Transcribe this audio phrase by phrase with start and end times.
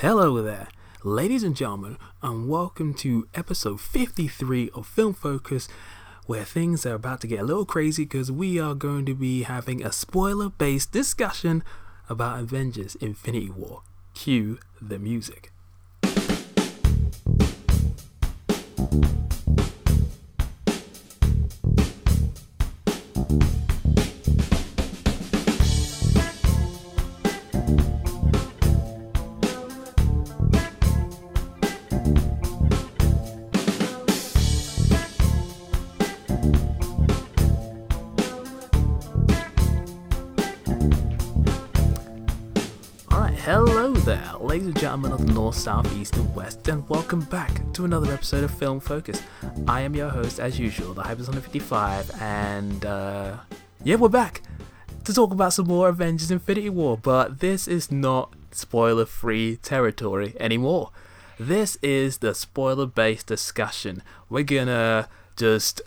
[0.00, 0.68] Hello there,
[1.04, 5.68] ladies and gentlemen, and welcome to episode 53 of Film Focus,
[6.26, 9.44] where things are about to get a little crazy because we are going to be
[9.44, 11.64] having a spoiler based discussion
[12.10, 13.84] about Avengers Infinity War.
[14.12, 15.50] Cue the music.
[44.86, 48.52] Gentlemen of the North, South, East, and West, and welcome back to another episode of
[48.52, 49.20] Film Focus.
[49.66, 53.38] I am your host, as usual, the Hypersonic 55, and uh,
[53.82, 54.42] yeah, we're back
[55.02, 60.36] to talk about some more Avengers Infinity War, but this is not spoiler free territory
[60.38, 60.92] anymore.
[61.36, 64.04] This is the spoiler based discussion.
[64.30, 65.82] We're gonna just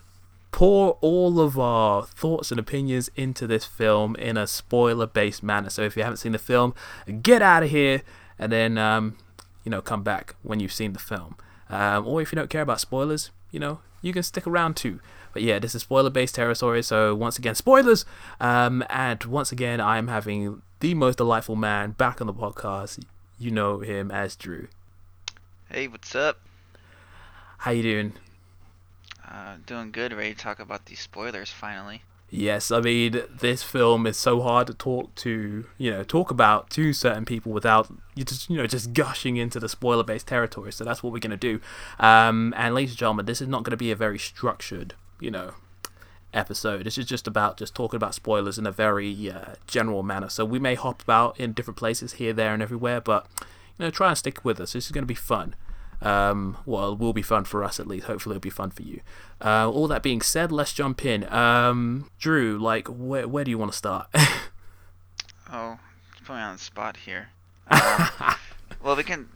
[0.51, 5.69] pour all of our thoughts and opinions into this film in a spoiler based manner.
[5.69, 6.73] So if you haven't seen the film,
[7.21, 8.01] get out of here
[8.39, 9.17] and then, um,
[9.63, 11.35] you know, come back when you've seen the film.
[11.69, 14.99] Um, or if you don't care about spoilers, you know, you can stick around too.
[15.33, 16.81] But yeah, this is spoiler based territory.
[16.81, 18.05] So once again, spoilers.
[18.39, 23.03] Um, and once again, I'm having the most delightful man back on the podcast.
[23.37, 24.67] You know him as Drew.
[25.69, 26.39] Hey, what's up?
[27.59, 28.13] How you doing?
[29.27, 30.13] Uh, doing good.
[30.13, 32.01] Ready to talk about these spoilers finally.
[32.31, 36.69] Yes, I mean this film is so hard to talk to, you know, talk about
[36.71, 40.71] to certain people without you just, you know, just gushing into the spoiler-based territory.
[40.71, 41.59] So that's what we're gonna do.
[41.99, 45.53] Um, and ladies and gentlemen, this is not gonna be a very structured, you know,
[46.31, 46.83] episode.
[46.83, 50.29] This is just about just talking about spoilers in a very uh, general manner.
[50.29, 53.89] So we may hop about in different places here, there, and everywhere, but you know,
[53.89, 54.73] try and stick with us.
[54.73, 55.55] This is gonna be fun.
[56.01, 58.07] Um, well, it will be fun for us at least.
[58.07, 59.01] Hopefully, it'll be fun for you.
[59.43, 61.31] Uh, all that being said, let's jump in.
[61.31, 64.07] Um, Drew, like, where where do you want to start?
[65.51, 65.79] Oh,
[66.25, 67.29] put me on the spot here.
[67.71, 68.09] Um,
[68.81, 69.29] well, we can.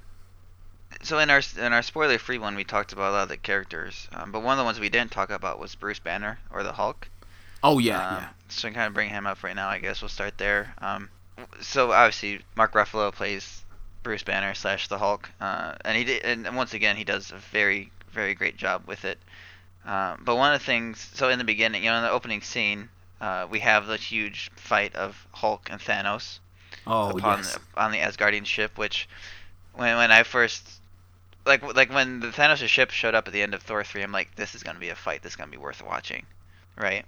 [1.04, 4.08] So in our in our spoiler-free one, we talked about a lot of the characters,
[4.12, 6.74] um, but one of the ones we didn't talk about was Bruce Banner or the
[6.74, 7.10] Hulk.
[7.64, 9.70] oh yeah, Um, yeah, So we kind of bring him up right now.
[9.70, 10.74] I guess we'll start there.
[10.80, 11.10] Um,
[11.62, 13.63] so obviously Mark Ruffalo plays
[14.04, 17.38] Bruce Banner slash the Hulk, uh, and he did, and once again he does a
[17.38, 19.18] very very great job with it.
[19.86, 22.42] Um, but one of the things, so in the beginning, you know, in the opening
[22.42, 26.40] scene, uh, we have the huge fight of Hulk and Thanos
[26.86, 29.08] Oh upon yes, the, on the Asgardian ship, which
[29.74, 30.68] when when I first
[31.46, 34.12] like like when the Thanos ship showed up at the end of Thor three, I'm
[34.12, 35.22] like, this is gonna be a fight.
[35.24, 36.26] This is gonna be worth watching,
[36.78, 37.06] right?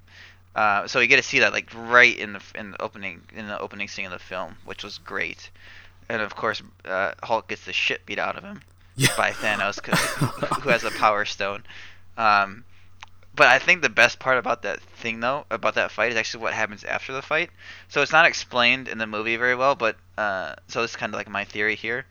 [0.55, 3.47] Uh, so you get to see that like right in the in the opening in
[3.47, 5.49] the opening scene of the film, which was great.
[6.09, 8.61] And of course, uh, Hulk gets the shit beat out of him
[8.95, 9.09] yeah.
[9.17, 9.99] by Thanos, 'cause
[10.61, 11.63] who has a Power Stone.
[12.17, 12.63] Um,
[13.35, 16.43] but I think the best part about that thing, though, about that fight, is actually
[16.43, 17.49] what happens after the fight.
[17.89, 21.13] So it's not explained in the movie very well, but uh, so this is kind
[21.13, 22.05] of like my theory here.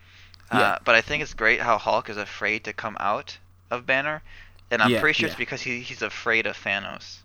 [0.50, 0.78] Uh, Yeah.
[0.84, 3.38] But I think it's great how Hulk is afraid to come out
[3.71, 4.22] of Banner,
[4.71, 5.33] and I'm Yeah, pretty sure yeah.
[5.33, 7.19] it's because he, he's afraid of Thanos.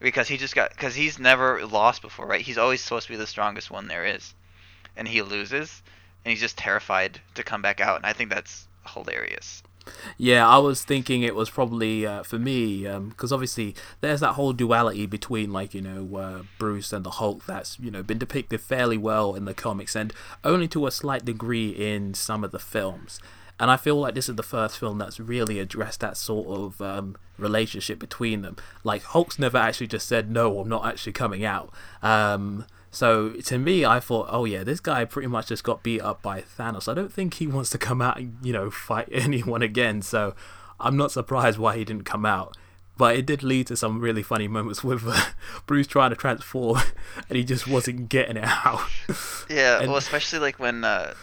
[0.00, 2.40] Because he just got because he's never lost before, right?
[2.40, 4.34] He's always supposed to be the strongest one there is,
[4.96, 5.82] and he loses,
[6.24, 7.96] and he's just terrified to come back out.
[7.96, 9.62] And I think that's hilarious.
[10.16, 14.52] Yeah, I was thinking it was probably uh, for me because obviously there's that whole
[14.52, 18.60] duality between like you know uh, Bruce and the Hulk that's you know been depicted
[18.60, 20.12] fairly well in the comics and
[20.44, 23.20] only to a slight degree in some of the films.
[23.58, 26.80] And I feel like this is the first film that's really addressed that sort of
[26.80, 28.56] um, relationship between them.
[28.82, 31.72] Like Hulk's never actually just said no, I'm not actually coming out.
[32.02, 36.02] Um, so to me, I thought, oh yeah, this guy pretty much just got beat
[36.02, 36.88] up by Thanos.
[36.88, 40.02] I don't think he wants to come out and you know fight anyone again.
[40.02, 40.34] So
[40.78, 42.56] I'm not surprised why he didn't come out.
[42.98, 45.24] But it did lead to some really funny moments with uh,
[45.66, 46.82] Bruce trying to transform,
[47.28, 48.82] and he just wasn't getting it out.
[49.48, 51.14] Yeah, And- well, especially like when, uh,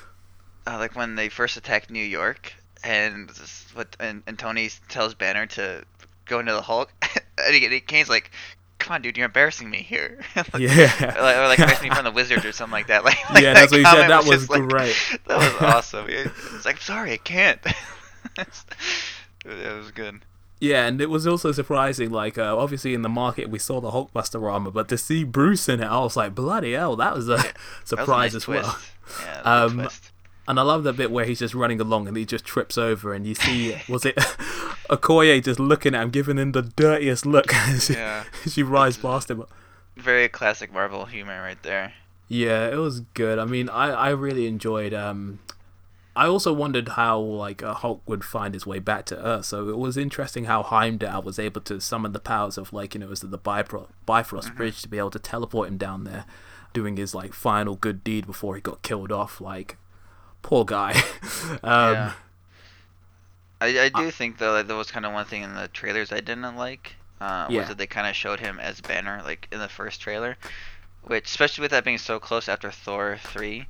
[0.66, 2.54] uh, like when they first attacked New York,
[2.84, 3.30] and
[3.76, 5.84] what, and, and Tony tells Banner to
[6.26, 6.92] go into the Hulk,
[7.38, 8.32] and, he, and Kane's like,
[8.80, 11.18] "Come on, dude, you're embarrassing me here." like, Yeah.
[11.20, 13.04] or like, or like me from the Wizard or something like that.
[13.06, 14.08] Like, like Yeah, that's what he said.
[14.10, 14.96] That was like- great.
[15.28, 16.06] That was awesome.
[16.10, 17.60] It's like, sorry, I can't.
[19.46, 20.22] it was good.
[20.62, 22.10] Yeah, and it was also surprising.
[22.12, 25.70] Like, uh, obviously in the market we saw the Hulkbuster armor, but to see Bruce
[25.70, 27.54] in it, I was like, bloody hell, that was a That was
[27.84, 28.64] a surprise nice as twist.
[28.64, 28.78] well.
[29.26, 29.90] Yeah, that was Um.
[30.50, 33.14] And I love the bit where he's just running along and he just trips over,
[33.14, 34.16] and you see, was it
[34.90, 38.24] Okoye just looking at him, giving him the dirtiest look as she, Yeah.
[38.48, 39.44] she rides past him.
[39.96, 41.94] Very classic Marvel humor right there.
[42.28, 43.40] Yeah, it was good.
[43.40, 44.94] I mean, I, I really enjoyed.
[44.94, 45.40] Um,
[46.16, 49.46] I also wondered how like uh, Hulk would find his way back to Earth.
[49.46, 53.00] So it was interesting how Heimdall was able to summon the powers of like you
[53.02, 54.58] know was it the Bifrost, Bifrost Mm-hmm.
[54.58, 56.26] Bridge to be able to teleport him down there,
[56.74, 59.40] doing his like final good deed before he got killed off.
[59.40, 59.78] Like
[60.42, 60.92] poor guy.
[61.64, 62.14] um, yeah.
[63.62, 66.12] I, I do think though that there was kind of one thing in the trailers
[66.12, 66.96] I didn't like.
[67.20, 67.60] Uh, Yeah.
[67.60, 70.38] Was that they kind of showed him as Banner like in the first trailer,
[71.04, 73.68] which especially with that being so close after Thor three,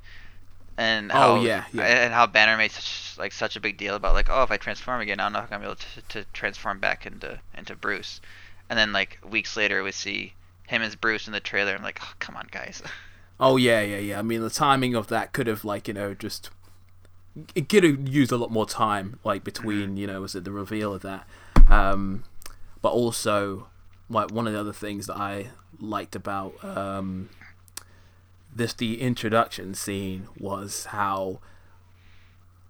[0.78, 1.82] and Oh, how yeah, yeah.
[2.04, 4.56] and how Banner made such like such a big deal about like oh if I
[4.56, 8.20] transform again I'm not gonna be able to, to transform back into into Bruce,
[8.68, 10.34] and then like weeks later we see
[10.68, 11.74] him as Bruce in the trailer.
[11.74, 12.80] I'm like oh come on guys.
[13.40, 14.18] Oh yeah, yeah, yeah.
[14.20, 16.50] I mean, the timing of that could have like you know just
[17.54, 20.50] it could have used a lot more time like between you know was it the
[20.50, 21.26] reveal of that,
[21.68, 22.24] um,
[22.82, 23.68] but also
[24.08, 25.48] like one of the other things that I
[25.78, 27.30] liked about um,
[28.54, 31.38] this the introduction scene was how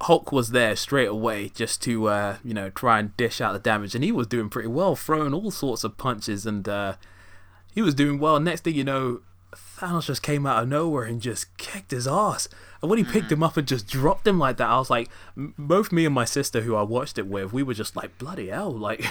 [0.02, 3.58] Hulk was there straight away just to uh, you know try and dish out the
[3.58, 6.94] damage, and he was doing pretty well, throwing all sorts of punches, and uh,
[7.74, 8.40] he was doing well.
[8.40, 9.20] Next thing you know,
[9.54, 12.48] Thanos just came out of nowhere and just kicked his ass.
[12.82, 15.10] And when he picked him up and just dropped him like that, I was like,
[15.36, 18.16] m- both me and my sister, who I watched it with, we were just like,
[18.18, 19.04] bloody hell, like,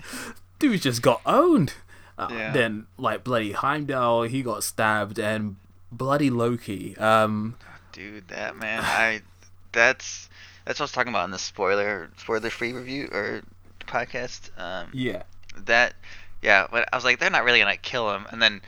[0.58, 1.74] dude just got owned.
[2.18, 2.52] Uh, Yeah.
[2.52, 5.56] Then like bloody Heimdall, he got stabbed, and
[5.92, 6.96] bloody Loki.
[6.96, 7.56] Um,
[7.92, 9.22] Dude, that man, I
[9.72, 10.28] that's
[10.64, 13.42] that's what I was talking about in the spoiler spoiler free review or
[13.86, 14.48] podcast.
[14.58, 15.22] Um, yeah,
[15.64, 15.94] that
[16.42, 18.60] yeah, but I was like, they're not really gonna kill him, and then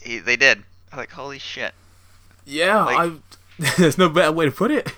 [0.00, 0.58] he, they did.
[0.92, 1.74] I was like, holy shit.
[2.44, 2.84] yeah.
[2.84, 3.12] Like- I
[3.78, 4.92] there's no better way to put it.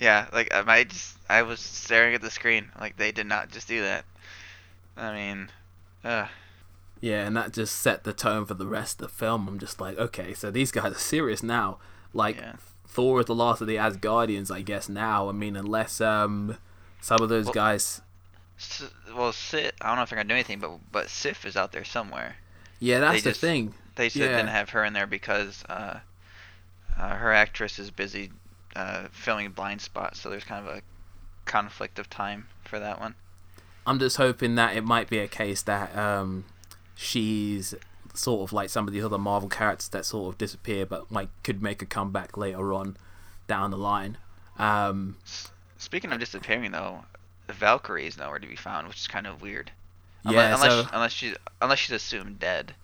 [0.00, 3.50] Yeah, like um, I just I was staring at the screen, like they did not
[3.50, 4.04] just do that.
[4.96, 5.48] I mean,
[6.04, 6.26] uh,
[7.00, 9.46] Yeah, and that just set the tone for the rest of the film.
[9.48, 11.78] I'm just like, okay, so these guys are serious now.
[12.12, 12.54] Like Yeah.
[12.86, 14.88] Thor is the last of the Asgardians, I guess.
[14.88, 16.56] Now, I mean, unless um
[17.00, 18.00] some of those Well- guys,
[18.58, 21.56] S- well, Sif, I don't know if they're gonna do anything, but but Sif is
[21.56, 22.36] out there somewhere.
[22.80, 23.74] yeah, that's they the just- thing.
[23.96, 24.36] They said Yeah.
[24.36, 25.98] didn't have her in there because uh,
[26.98, 28.30] uh, her actress is busy
[28.76, 30.82] uh, filming Blindspot, so there's kind of a
[31.44, 33.14] conflict of time for that one.
[33.86, 36.44] I'm just hoping that it might be a case that um
[36.94, 37.74] she's
[38.12, 41.28] sort of like some of the other Marvel characters that sort of disappear, but like
[41.42, 42.96] could make a comeback later on
[43.46, 44.18] down the line.
[44.58, 45.16] Um,
[45.78, 47.04] Speaking of disappearing, though,
[47.48, 49.70] Valkyrie is nowhere to be found, which is kind of weird.
[50.24, 52.74] yeah, unless unless, so unless she's unless she's assumed dead,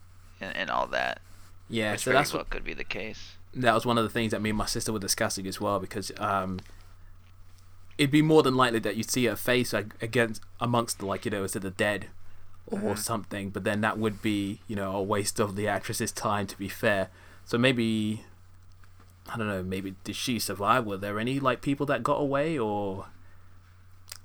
[0.40, 1.20] and, and all that,
[1.68, 3.32] yeah, so that's what could be the case.
[3.56, 5.78] That was one of the things that me and my sister were discussing as well
[5.78, 6.58] because um
[7.98, 11.24] it'd be more than likely that you'd see her face like, against amongst the like
[11.24, 12.06] you know is it the dead
[12.66, 12.98] or Mhm.
[12.98, 16.56] something but then that would be you know a waste of the actress's time to
[16.58, 17.08] be fair
[17.44, 18.24] so maybe
[19.32, 22.58] i don't know maybe did she survive were there any like people that got away
[22.58, 23.06] or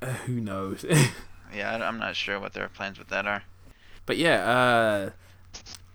[0.01, 0.85] uh, who knows
[1.53, 3.41] Yeah, I'm not sure what their plans with that are.
[4.05, 5.09] But yeah, uh,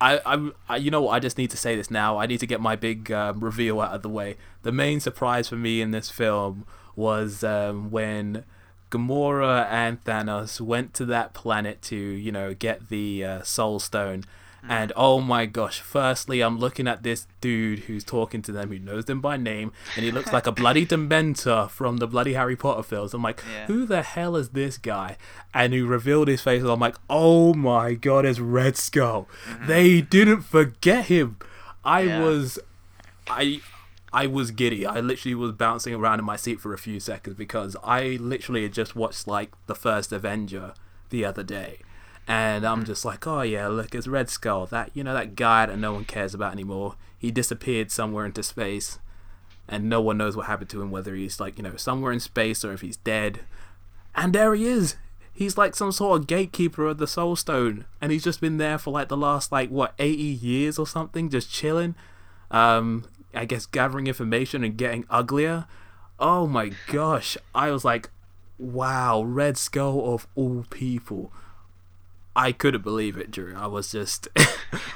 [0.05, 1.13] I, I, you know what?
[1.13, 2.19] I just need to say this now.
[2.19, 4.37] I need to get my big um, reveal out of the way.
[4.63, 6.67] The main surprise for me in this film
[6.97, 8.45] was um, when
[8.91, 14.25] Gamora and Thanos went to that planet to, you know, get the uh, Soul Stone.
[14.65, 14.71] Mm.
[14.71, 15.81] And oh my gosh!
[15.81, 19.73] Firstly, I'm looking at this dude who's talking to them, who knows them by name,
[19.97, 23.13] and he looks like a bloody Dementor from the bloody Harry Potter films.
[23.15, 23.67] I'm like, Yeah.
[23.67, 25.17] who the hell is this guy?
[25.53, 29.29] And he revealed his face, and I'm like, oh my god, it's Red Skull.
[29.49, 29.67] Mm-hmm.
[29.67, 31.37] They didn't forget him.
[31.85, 32.23] I Yeah.
[32.23, 32.59] was,
[33.29, 33.61] I,
[34.13, 34.87] I was giddy.
[34.87, 38.63] I literally was bouncing around in my seat for a few seconds because I literally
[38.63, 40.73] had just watched like the first Avenger
[41.11, 41.81] the other day.
[42.27, 44.67] And I'm just like, oh yeah, look, it's Red Skull.
[44.67, 46.97] That you know that guy that no one cares about anymore.
[47.19, 48.99] He disappeared somewhere into space,
[49.69, 50.91] and no one knows what happened to him.
[50.91, 53.41] Whether he's like you know somewhere in space or if he's dead.
[54.15, 54.97] And there he is.
[55.33, 58.79] He's like some sort of gatekeeper of the Soul Stone, and he's just been there
[58.79, 61.97] for like the last like what 80 years or something, just chilling.
[62.51, 63.05] Um,
[63.35, 65.67] I guess gathering information and getting uglier.
[66.19, 68.11] Oh my gosh, I was like,
[68.59, 71.33] wow, Red Skull of all people.
[72.37, 73.55] I couldn't believe it, Drew.
[73.57, 74.29] I was just,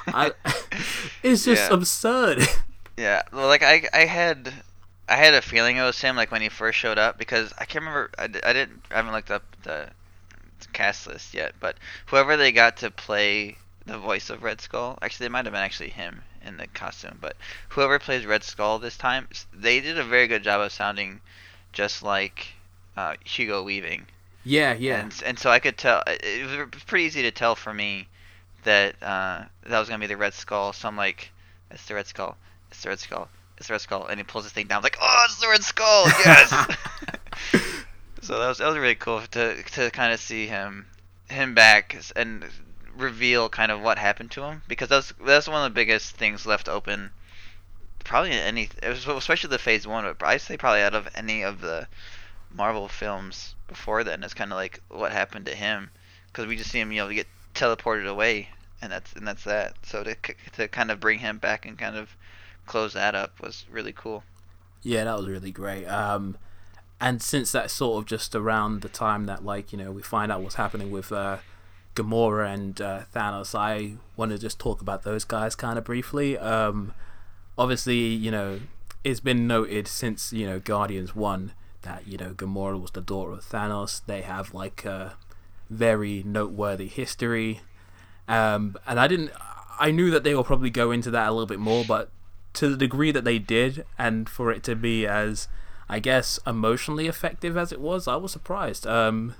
[0.08, 0.32] I,
[1.22, 1.74] it's just Yeah.
[1.74, 2.42] absurd.
[2.96, 4.52] Yeah, well, like I, I had,
[5.08, 7.64] I had a feeling it was him, like when he first showed up, because I
[7.64, 8.10] can't remember.
[8.18, 9.90] I, I didn't, I haven't looked up the
[10.72, 11.76] cast list yet, but
[12.06, 15.62] whoever they got to play the voice of Red Skull, actually, it might have been
[15.62, 17.36] actually him in the costume, but
[17.68, 21.20] whoever plays Red Skull this time, they did a very good job of sounding
[21.72, 22.48] just like
[22.96, 24.06] uh, Hugo Weaving.
[24.48, 27.72] Yeah, yeah, And and so I could tell it was pretty easy to tell for
[27.72, 28.08] me
[28.64, 30.72] that uh, that was gonna be the Red Skull.
[30.72, 31.30] So I'm like,
[31.70, 32.36] it's the Red Skull.
[32.70, 33.28] It's the Red Skull.
[33.56, 35.48] it's the Red Skull, and he pulls this thing down, I'm like, oh, it's the
[35.48, 36.50] Red Skull, yes.
[38.22, 40.86] so that was that was really cool to to kind of see him
[41.30, 42.44] him back and
[42.96, 46.46] reveal kind of what happened to him because that's that's one of the biggest things
[46.46, 47.10] left open.
[48.04, 51.86] Probably any, especially the Phase One, but I say probably out of any of the
[52.52, 55.90] Marvel films before then, it's kind of like what happened to him
[56.26, 58.48] because we just see him, you know, get teleported away,
[58.80, 59.74] and that's and that's that.
[59.84, 60.16] So to
[60.52, 62.16] to kind of bring him back and kind of
[62.66, 64.22] close that up was really cool.
[64.82, 65.86] Yeah, that was really great.
[65.86, 66.36] Um,
[67.00, 70.30] and since that's sort of just around the time that like you know we find
[70.30, 71.38] out what's happening with uh,
[71.94, 76.38] Gamora and uh, Thanos, I want to just talk about those guys kind of briefly.
[76.38, 76.94] Um,
[77.56, 78.60] obviously, you know,
[79.04, 81.52] it's been noted since you know Guardians One
[81.88, 84.02] that you know Gamora was the daughter of Thanos.
[84.06, 85.14] They have like a
[85.70, 87.60] very noteworthy history,
[88.28, 89.30] um, and I didn't.
[89.80, 92.10] I knew that they will probably go into that a little bit more, but
[92.54, 95.48] to the degree that they did, and for it to be as
[95.88, 98.86] I guess emotionally effective as it was, I was surprised.
[98.86, 99.34] Um,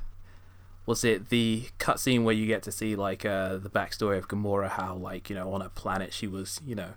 [0.86, 4.70] was it the cutscene where you get to see like uh, the backstory of Gamora,
[4.70, 6.92] how like you know on a planet she was you know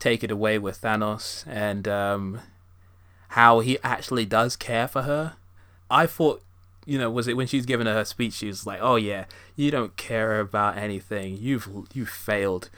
[0.00, 2.40] taken away with Thanos, and um,
[3.28, 5.34] how he actually does care for her.
[5.90, 6.42] I thought,
[6.86, 9.24] you know, was it when she's giving her speech, she was like, "Oh yeah,
[9.56, 11.36] you don't care about anything.
[11.38, 12.70] You've you failed."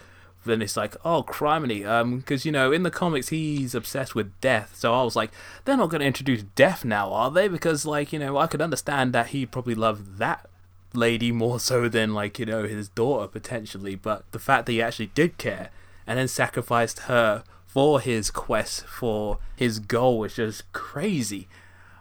[0.45, 4.39] then it's like, oh, criminy, um, because you know in the comics he's obsessed with
[4.41, 4.75] death.
[4.77, 5.31] So I was like,
[5.65, 7.49] they're not going to introduce death now, are they?
[7.49, 10.49] Because like you know I could understand that he probably loved that
[10.93, 14.83] lady more so than like you know his daughter potentially, but the fact that he
[14.83, 15.71] actually did care
[16.07, 21.47] and then sacrificed her for his quest for his goal was just crazy.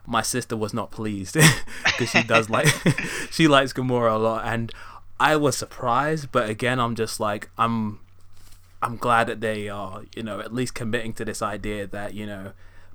[0.03, 1.37] My sister was not pleased
[1.85, 2.67] because she does like
[3.31, 4.71] she likes Gamora a lot, and
[5.19, 6.31] I was surprised.
[6.31, 7.99] But again, I'm just like I'm
[8.81, 12.25] I'm glad that they are, you know, at least committing to this idea that, you
[12.25, 12.53] know,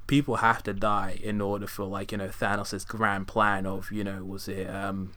[0.09, 4.03] people have to die in order for like, you know, Thanos' grand plan of, you
[4.03, 5.13] know, was it um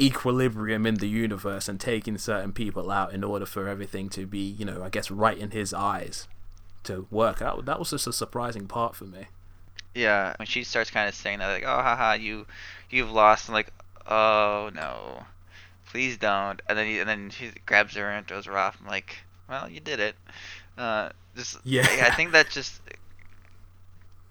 [0.00, 4.38] equilibrium in the universe and taking certain people out in order for everything to be,
[4.38, 6.26] you know, I guess right in his eyes
[6.86, 7.38] to work.
[7.38, 9.26] That that was just a surprising part for me.
[9.94, 12.46] Yeah, when she starts kind of saying that, like, "Oh, haha, you,
[12.90, 13.72] you've lost," and like,
[14.06, 15.24] "Oh no,
[15.86, 18.78] please don't," and then he, and then she grabs her and throws her off.
[18.80, 19.16] I'm like,
[19.48, 20.16] well, you did it.
[20.76, 21.86] Uh, just yeah.
[22.02, 22.80] I think that just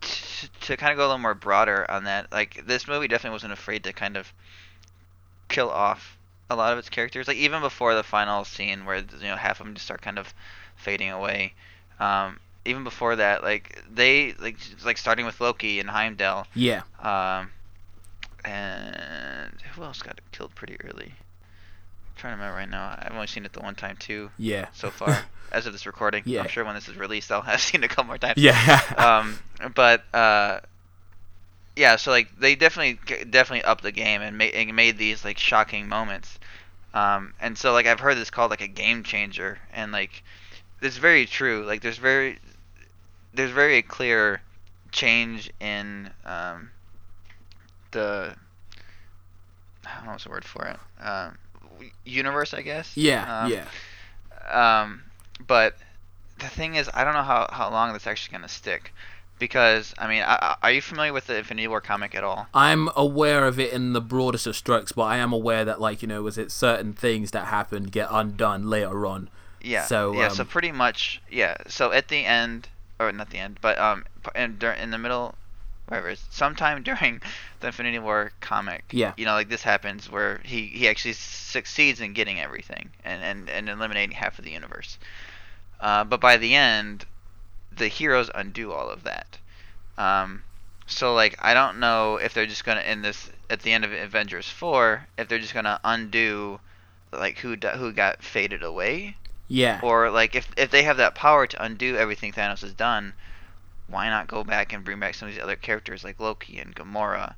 [0.02, 2.32] to, to kind of go a little more broader on that.
[2.32, 4.32] Like this movie definitely wasn't afraid to kind of
[5.48, 6.18] kill off
[6.50, 7.28] a lot of its characters.
[7.28, 10.20] Like even before the final scene where you know half of them just start kind
[10.20, 10.34] of
[10.76, 11.54] fading away.
[12.00, 16.48] Um, even before that, like they like like starting with Loki and Heimdall.
[16.55, 16.81] Yeah.
[17.00, 17.51] Um,
[18.43, 21.13] and who else got killed pretty early?
[21.13, 22.95] I'm trying to remember right now.
[23.00, 24.31] I've only seen it the one time too.
[24.38, 24.67] Yeah.
[24.74, 26.24] So far, as of this recording.
[26.25, 26.41] Yeah.
[26.41, 28.38] I'm sure when this is released, I'll have seen it a couple more times.
[28.38, 28.81] Yeah.
[28.98, 29.39] um,
[29.74, 30.60] but uh,
[31.75, 31.95] yeah.
[31.95, 35.88] So like they definitely definitely upped the game and made and made these like shocking
[35.88, 36.39] moments.
[36.93, 40.24] Um, and so like I've heard this called like a game changer, and like
[40.81, 41.65] it's very true.
[41.65, 42.39] Like there's very
[43.36, 44.42] there's very clear
[44.92, 46.72] change in um,
[47.92, 48.36] the
[49.86, 50.80] I don't know what's the word for it.
[51.04, 51.38] Um,
[52.06, 52.96] universe, I guess.
[52.96, 54.82] Yeah, um, yeah.
[54.82, 55.04] Um,
[55.46, 55.75] but
[56.39, 58.94] the thing is, I don't know how, how long this actually gonna stick,
[59.38, 62.48] because I mean, I, are you familiar with the Infinity War comic at all?
[62.54, 66.01] I'm aware of it in the broadest of strokes, but I am aware that like
[66.01, 69.30] you know, was it certain things that happened get undone later on.
[69.62, 69.86] Yeah.
[69.86, 70.27] So yeah.
[70.27, 71.58] um, so pretty much, yeah.
[71.68, 75.36] So at the end, or not the end, but um, in, in the middle
[75.88, 77.22] whatever it's sometime during
[77.60, 78.84] the Infinity War comic.
[78.92, 79.14] Yeah.
[79.18, 83.50] You know, like this happens where he, he actually succeeds in getting everything and, and,
[83.50, 84.98] and eliminating half of the universe.
[85.80, 87.06] Uh, but by the end,
[87.75, 89.38] the heroes undo all of that.
[89.98, 90.44] Um,
[90.88, 93.92] so like I don't know if they're just gonna end this at the end of
[93.92, 96.60] Avengers four if they're just gonna undo
[97.12, 99.16] like who who got faded away.
[99.48, 99.80] Yeah.
[99.84, 103.14] Or like if if they have that power to undo everything Thanos has done,
[103.88, 106.75] why not go back and bring back some of these other characters like Loki and
[106.75, 107.36] Gamora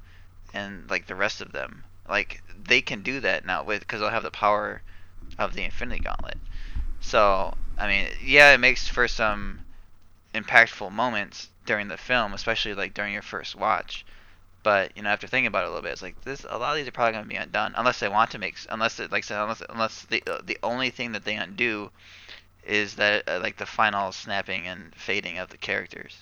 [0.54, 1.84] and like the rest of them?
[2.08, 4.82] Like they can do that now with because they'll have the power
[5.38, 6.38] of the Infinity Gauntlet.
[7.02, 9.66] So I mean, yeah, it makes for some
[10.34, 14.06] impactful moments during the film, especially like during your first watch.
[14.68, 16.46] But you know, after thinking about it a little bit, it's like this.
[16.50, 18.58] A lot of these are probably going to be undone unless they want to make,
[18.70, 21.90] unless it, like I said, unless unless the uh, the only thing that they undo
[22.66, 26.18] is that uh, like the final snapping and fading of the characters.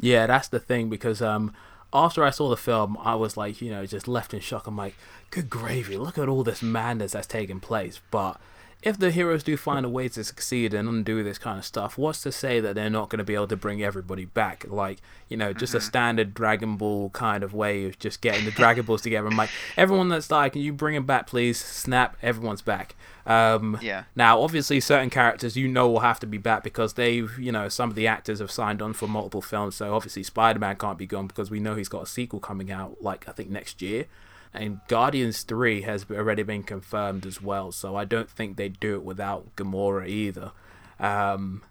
[0.00, 1.54] Yeah, that's the thing because um,
[1.92, 4.66] after I saw the film, I was like, you know, just left in shock.
[4.66, 4.96] I'm like,
[5.30, 8.00] good gravy, look at all this madness that's taking place.
[8.10, 8.40] But
[8.82, 11.98] if the heroes do find a way to succeed and undo this kind of stuff,
[11.98, 14.64] what's to say that they're not going to be able to bring everybody back?
[14.68, 15.78] Like, you know, just Mm-hmm.
[15.78, 19.28] a standard Dragon Ball kind of way of just getting the Dragon Balls together.
[19.28, 21.58] I'm like, everyone that's died, can you bring them back, please?
[21.58, 22.96] Snap, everyone's back.
[23.26, 24.04] Um, Yeah.
[24.16, 27.68] Now, obviously, certain characters you know will have to be back because they've, you know,
[27.68, 29.74] some of the actors have signed on for multiple films.
[29.76, 32.72] So obviously, Spider Man can't be gone because we know he's got a sequel coming
[32.72, 34.06] out, like I think next year.
[34.52, 38.94] And Guardians 3 has already been confirmed as well, so I don't think they'd do
[38.96, 40.50] it without Gamora either.
[40.98, 41.62] Um,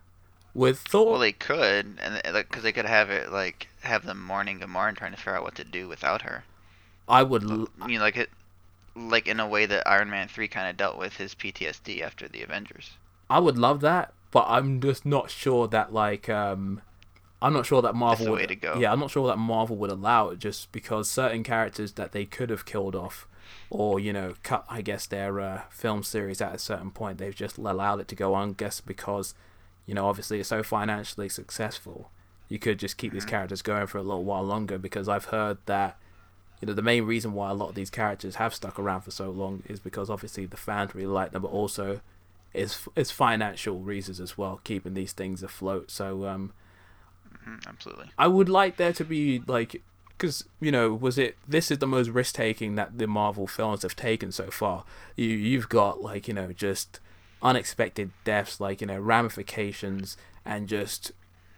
[0.53, 4.59] with Thor, Well, they could, and because they could have it like have them mourning
[4.59, 6.43] Gamora and trying to figure out what to do without her.
[7.07, 7.43] I would.
[7.43, 8.29] l- You know, like it,
[8.95, 12.27] like in a way that Iron Man three kind of dealt with his PTSD after
[12.27, 12.91] the Avengers.
[13.29, 16.81] I would love that, but I'm just not sure that like um
[17.41, 18.79] I'm not sure that Marvel the would way to go.
[18.79, 22.25] Yeah, I'm not sure that Marvel would allow it just because certain characters that they
[22.25, 23.27] could have killed off
[23.69, 27.36] or you know cut I guess their uh, film series at a certain point they've
[27.36, 29.34] just allowed it to go on guess because
[29.86, 32.12] you know obviously it's so financially successful
[32.48, 33.29] you could just keep these Mm-hmm.
[33.29, 35.98] characters going for a little while longer because I've heard that
[36.62, 39.12] you know the main reason why a lot of these characters have stuck around for
[39.12, 42.01] so long is because obviously the fans really like them but also
[42.53, 46.51] it's it's financial reasons as well keeping these things afloat so um
[47.50, 48.12] Mhm, absolutely.
[48.18, 49.82] I would like there to be like,
[50.18, 51.38] because you know, was it?
[51.48, 54.86] This is the most risk taking that the Marvel films have taken so far.
[55.15, 57.00] You you've got like you know just
[57.41, 61.12] unexpected deaths, like you know ramifications, and just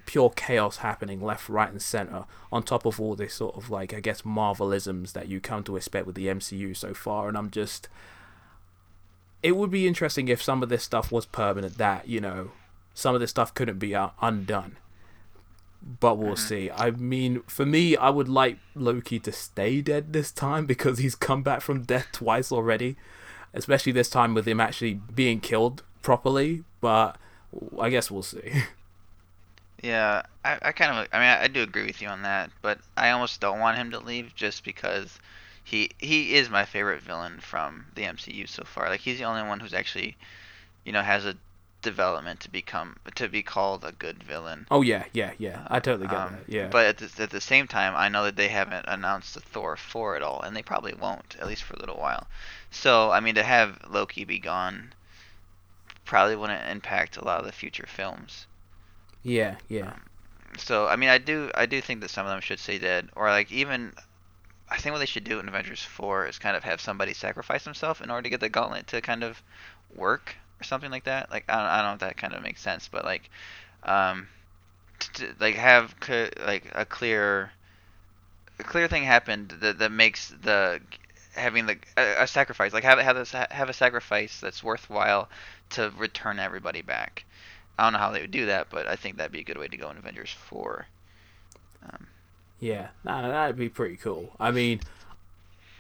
[0.06, 2.26] pure chaos happening left, right, and center.
[2.52, 5.76] On top of all this sort of like I guess Marvelisms that you come to
[5.76, 7.90] expect with the MCU so far, and I'm just.
[9.44, 11.80] It would be interesting if some of this stuff was permanent.
[11.80, 12.52] That you know,
[12.94, 14.78] some of this stuff couldn't be uh, undone
[15.82, 16.48] but we'll mm-hmm.
[16.48, 16.72] see.
[16.72, 21.16] I mean, for me, I would like Loki to stay dead this time because he's
[21.16, 22.98] come back from death twice already,
[23.54, 26.64] especially this time with him actually being killed properly.
[26.80, 27.18] But
[27.80, 28.64] I guess we'll see.
[29.84, 32.52] Yeah, I, I kind of, I mean, I, I do agree with you on that,
[32.62, 35.20] but I almost don't want him to leave just because
[35.64, 38.90] he he is my favorite villain from the MCU so far.
[38.90, 40.18] Like he's the only one who's actually,
[40.86, 41.36] you know, has a
[41.82, 44.66] development to become to be called a good villain.
[44.72, 45.66] Oh yeah, yeah, yeah.
[45.70, 46.44] I totally get Um, that.
[46.48, 46.68] Yeah.
[46.68, 49.76] But at the, at the same time, I know that they haven't announced the Thor
[49.78, 52.28] 4 at all, and they probably won't, at least for a little while.
[52.72, 54.94] So, I mean, to have Loki be gone
[56.06, 58.48] probably wouldn't impact a lot of the future films.
[59.24, 59.94] yeah, yeah.
[60.58, 63.10] So, I mean, I do I do think that some of them should stay dead,
[63.16, 63.94] or like even.
[64.70, 67.66] I think what they should do in Avengers 4 is kind of have somebody sacrifice
[67.66, 69.44] himself in order to get the gauntlet to kind of
[69.94, 71.32] work or something like that.
[71.32, 73.30] Like I don't, I don't know if that kind of makes sense, but like,
[73.84, 74.30] um,
[75.00, 77.52] to, to, like have cl- like a clear,
[78.60, 80.82] a clear thing happened that that makes the
[81.36, 85.30] having the a, a sacrifice like have have this have a sacrifice that's worthwhile
[85.72, 87.26] to return everybody back.
[87.78, 89.58] I don't know how they would do that, but I think that'd be a good
[89.58, 90.88] way to go in Avengers 4.
[91.84, 92.08] Um,
[92.60, 94.36] Yeah, that'd be pretty cool.
[94.40, 94.82] I mean,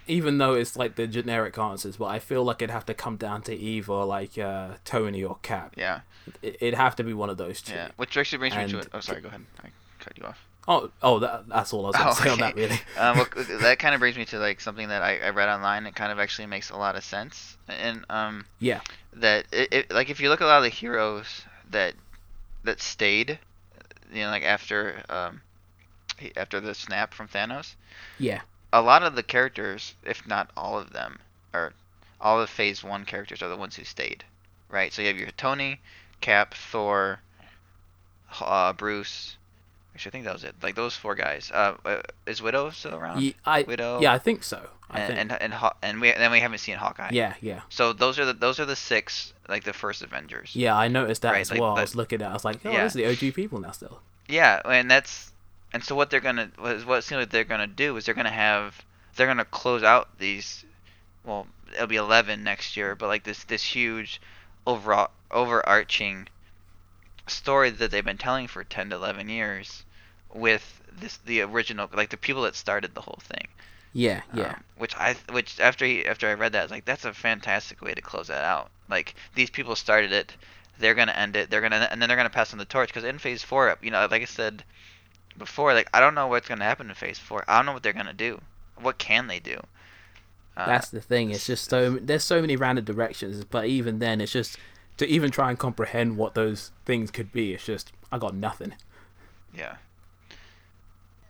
[0.07, 3.17] even though it's like the generic answers, but I feel like it'd have to come
[3.17, 5.73] down to either like uh, Tony or Cap.
[5.77, 6.01] yeah,
[6.41, 7.73] It- It'd have to be one of those two.
[7.73, 7.89] yeah.
[7.97, 8.87] Which actually brings me to it.
[8.93, 9.21] Oh, sorry.
[9.21, 9.41] Go ahead.
[9.63, 10.39] I cut you off.
[10.67, 12.55] Oh, oh, that, that's all I was going to Oh, say on that.
[12.55, 12.79] Really.
[12.97, 13.27] um, well,
[13.61, 15.85] that kind of brings me to like something that I, I read online.
[15.87, 18.81] It kind of actually makes a lot of sense, and um, Yeah.
[19.13, 21.95] that it, it like if you look at a lot of the heroes that
[22.63, 23.39] that stayed,
[24.13, 25.41] you know, like after um,
[26.37, 27.73] after the snap from Thanos,
[28.19, 28.41] Yeah.
[28.73, 31.19] A lot of the characters, if not all of them,
[31.53, 31.73] or
[32.19, 34.23] all of Phase One characters, are the ones who stayed,
[34.69, 34.91] right?
[34.93, 35.79] So you have your Tony,
[36.21, 37.19] Cap, Thor,
[38.39, 39.38] uh, Bruce.
[39.93, 40.55] Actually, I think that was it.
[40.63, 41.51] Like those four guys.
[41.53, 43.21] Uh, uh, is Widow still around?
[43.21, 43.99] Ye- I, Widow.
[44.01, 44.69] yeah, I think so.
[44.89, 45.41] I and think.
[45.41, 47.10] and and, and we then we haven't seen Hawkeye.
[47.12, 47.62] yeah, yeah.
[47.69, 50.51] So those are the those are the six like the first Avengers.
[50.55, 51.77] Yeah, I noticed that Right, as like, well.
[51.77, 52.84] I was looking at it, I was like, oh, Yeah.
[52.84, 53.99] those are the OG people now still.
[54.27, 55.31] Yeah, and that's
[55.73, 58.84] and so what they're gonna what seems like they're gonna do is they're gonna have
[59.15, 60.65] they're gonna close out these
[61.23, 64.21] well it'll be 11 next year but like this this huge
[64.65, 66.27] overall overarching
[67.27, 69.84] story that they've been telling for 10 to 11 years
[70.34, 73.47] with this the original like the people that started the whole thing
[73.93, 74.55] Yeah, yeah.
[74.55, 77.13] um, which I which after he, after I read that I was like that's a
[77.13, 80.36] fantastic way to close that out like these people started it
[80.79, 83.03] they're gonna end it they're gonna and then they're gonna pass on the torch because
[83.03, 84.63] in phase four you know like I said
[85.38, 87.84] before like I don't know what's gonna happen in phase four I don't know what
[87.84, 88.41] they're gonna do
[88.80, 89.60] what can they do
[90.58, 91.32] uh, That's the thing.
[91.32, 94.58] It's just so there's so many random directions, but even then, it's just
[94.98, 97.54] to even try and comprehend what those things could be.
[97.54, 98.74] It's just I got nothing.
[99.56, 99.76] yeah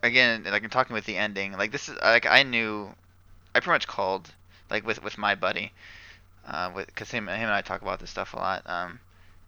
[0.04, 2.90] again like I'm talking with the ending like this is like I knew
[3.54, 4.34] I pretty much called
[4.70, 5.72] like with with my buddy
[6.48, 8.64] uh, with because him, him and I talk about this stuff a lot.
[8.66, 9.00] Um,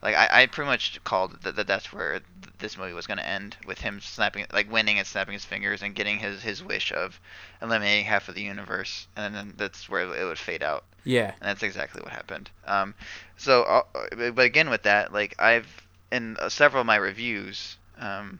[0.03, 2.19] like I, I pretty much called that, that that's where
[2.59, 5.81] this movie was going to end with him snapping, like winning and snapping his fingers
[5.81, 7.19] and getting his his wish of
[7.61, 10.83] eliminating half of the universe, and then that's where it would fade out.
[11.05, 11.31] Yeah.
[11.39, 12.49] And that's exactly what happened.
[12.67, 12.93] Um,
[13.37, 15.67] so, uh, but again with that, like I've
[16.11, 18.39] in uh, several of my reviews, um,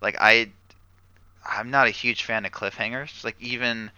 [0.00, 0.50] like I,
[1.44, 3.24] I'm not a huge fan of cliffhangers.
[3.24, 3.90] Like even,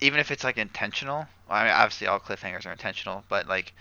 [0.00, 1.26] even if it's like intentional.
[1.50, 3.74] I mean, obviously all cliffhangers are intentional, but like,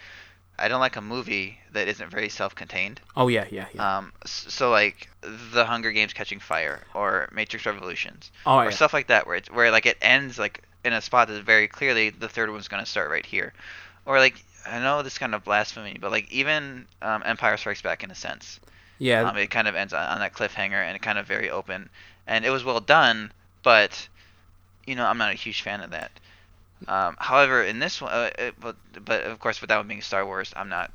[0.57, 3.01] I don't like a movie that isn't very self-contained.
[3.15, 3.97] Oh yeah, yeah, yeah.
[3.97, 8.69] Um, so like The Hunger Games Catching Fire or Matrix Revolutions oh or yeah.
[8.69, 11.67] stuff like that, where it's where like it ends like in a spot that's very
[11.67, 13.53] clearly the third one's gonna start right here,
[14.05, 18.03] or like I know this kind of blasphemy, but like even um, Empire Strikes Back
[18.03, 18.59] in a sense,
[18.99, 19.27] yeah.
[19.27, 21.89] um, it kind of ends on, on that cliffhanger and kind of very open,
[22.27, 23.31] and it was well done,
[23.63, 24.07] but
[24.85, 26.11] you know I'm not a huge fan of that.
[26.87, 30.53] Um, however, in this one, uh, it, but but of course without being Star Wars,
[30.55, 30.91] I'm not.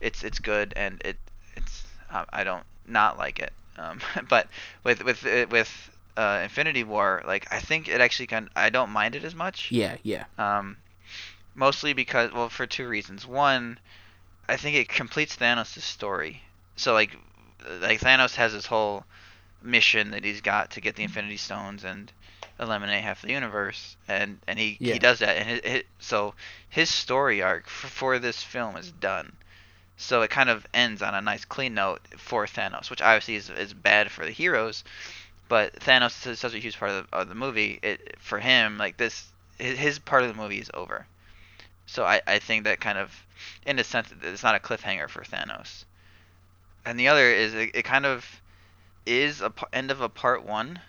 [0.00, 1.16] It's it's good and it
[1.56, 3.52] it's uh, I don't not like it.
[3.76, 4.48] Um, but
[4.84, 8.90] with with uh, with uh, Infinity War, like I think it actually kind I don't
[8.90, 9.70] mind it as much.
[9.70, 10.24] yeah, yeah.
[10.38, 10.76] Um,
[11.54, 13.26] mostly because well for two reasons.
[13.26, 13.78] One,
[14.48, 16.42] I think it completes Thanos' story.
[16.76, 17.16] So like
[17.80, 19.04] like Thanos has his whole
[19.62, 22.10] mission that he's got to get the Infinity Stones and
[22.60, 24.92] eliminate half the universe, and and he Yeah.
[24.94, 26.34] he does that, and it, it, so
[26.68, 29.32] his story arc for, for this film is done.
[29.96, 33.50] So it kind of ends on a nice clean note for Thanos, which obviously is,
[33.50, 34.84] is bad for the heroes,
[35.48, 37.78] but Thanos is such a huge part of the, of the movie.
[37.82, 41.06] It for him like this, his, his part of the movie is over.
[41.86, 43.26] So I, I think that kind of,
[43.66, 45.84] in a sense, it's not a cliffhanger for Thanos.
[46.84, 48.40] And the other is it, it kind of
[49.06, 50.80] is a p- end of a part one,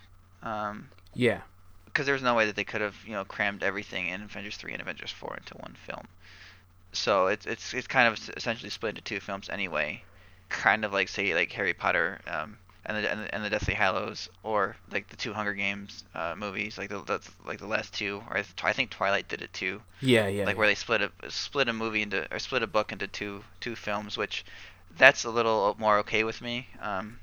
[0.44, 1.42] um, Yeah.
[1.92, 4.74] Because there's no way that they could have you know crammed everything in Avengers three
[4.74, 6.08] and Avengers four into one film.
[6.94, 10.06] So it's it's it's kind of essentially split into two films anyway,
[10.50, 13.74] kind of like say like Harry Potter um, and the and the, and the Deathly
[13.74, 17.94] Hallows or like the two Hunger Games uh, movies like the that's like the last
[17.94, 20.46] two or I think Twilight did it too Yeah, yeah.
[20.46, 20.60] like yeah.
[20.60, 23.76] where they split a split a movie into or split a book into two two
[23.76, 24.46] films, which
[24.98, 27.20] that's a little more okay with me um,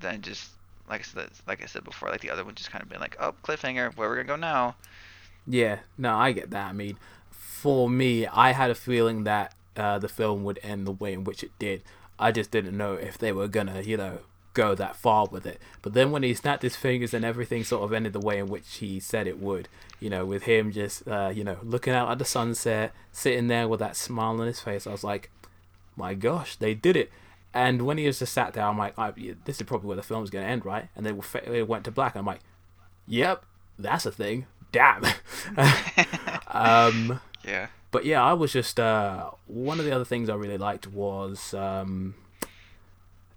[0.00, 0.53] than just
[0.88, 3.00] like I said like I said before, like the other one just kind of been
[3.00, 4.76] like oh cliffhanger, where we're gonna go now?
[5.46, 6.70] Yeah, no, I get that.
[6.70, 6.96] I mean,
[7.30, 11.24] for me, I had a feeling that uh, the film would end the way in
[11.24, 11.82] which it did.
[12.18, 14.20] I just didn't know if they were gonna, you know,
[14.54, 15.60] go that far with it.
[15.82, 18.46] But then when he snapped his fingers and everything sort of ended the way in
[18.46, 19.68] which he said it would,
[20.00, 23.68] you know, with him just, uh, you know, looking out at the sunset, sitting there
[23.68, 25.30] with that smile on his face, I was like,
[25.96, 27.10] my gosh, they did it.
[27.54, 29.12] And when he was just sat there, I'm like, I,
[29.44, 30.88] this is probably where the film's gonna end, right?
[30.96, 32.16] And then it went to black.
[32.16, 32.40] I'm like,
[33.06, 33.44] yep,
[33.78, 34.46] that's a thing.
[34.72, 35.04] Damn.
[36.48, 37.66] um, Yeah.
[37.90, 41.52] but yeah, I was just uh, one of the other things I really liked was
[41.52, 42.14] um,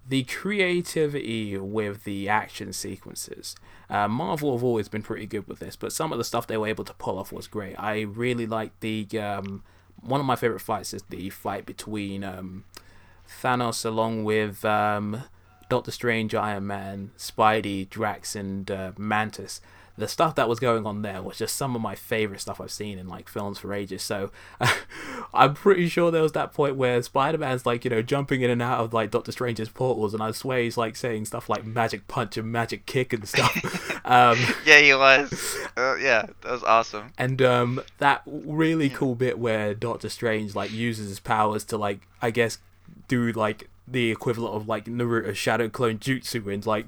[0.08, 3.54] the creativity with the action sequences.
[3.90, 6.56] Uh, Marvel have always been pretty good with this, but some of the stuff they
[6.56, 7.74] were able to pull off was great.
[7.78, 9.62] I really liked the um,
[10.00, 12.64] one of my favorite fights is the fight between um,
[13.42, 15.22] Thanos along with um,
[15.68, 19.60] Doctor Strange, Iron Man, Spidey, Drax, and uh, Mantis.
[19.96, 22.70] The stuff that was going on there was just some of my favorite stuff I've
[22.70, 24.00] seen in like films for ages.
[24.00, 24.30] So
[25.34, 28.62] I'm pretty sure there was that point where Spider-Man's like you know jumping in and
[28.62, 32.06] out of like Doctor Strange's portals, and I swear he's like saying stuff like magic
[32.06, 34.00] punch and magic kick and stuff.
[34.04, 35.56] um, Yeah, he was.
[35.76, 37.12] Uh, yeah, that was awesome.
[37.18, 42.06] and um, that really cool bit where Doctor Strange like uses his powers to like
[42.22, 42.58] I guess
[43.08, 46.86] do like the equivalent of like Naruto's Shadow Clone Jutsu and like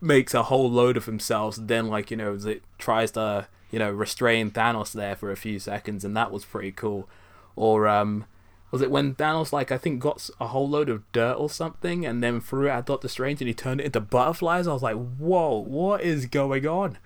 [0.00, 1.56] makes a whole load of himself.
[1.58, 5.58] Then like you know it tries to you know restrain Thanos there for a few
[5.58, 7.08] seconds, and that was pretty cool.
[7.54, 8.24] Or um,
[8.70, 12.04] was it when Thanos like I think got a whole load of dirt or something,
[12.04, 14.66] and then threw it at Doctor Strange, and he turned it into butterflies?
[14.66, 16.98] I was like, whoa, what is going on?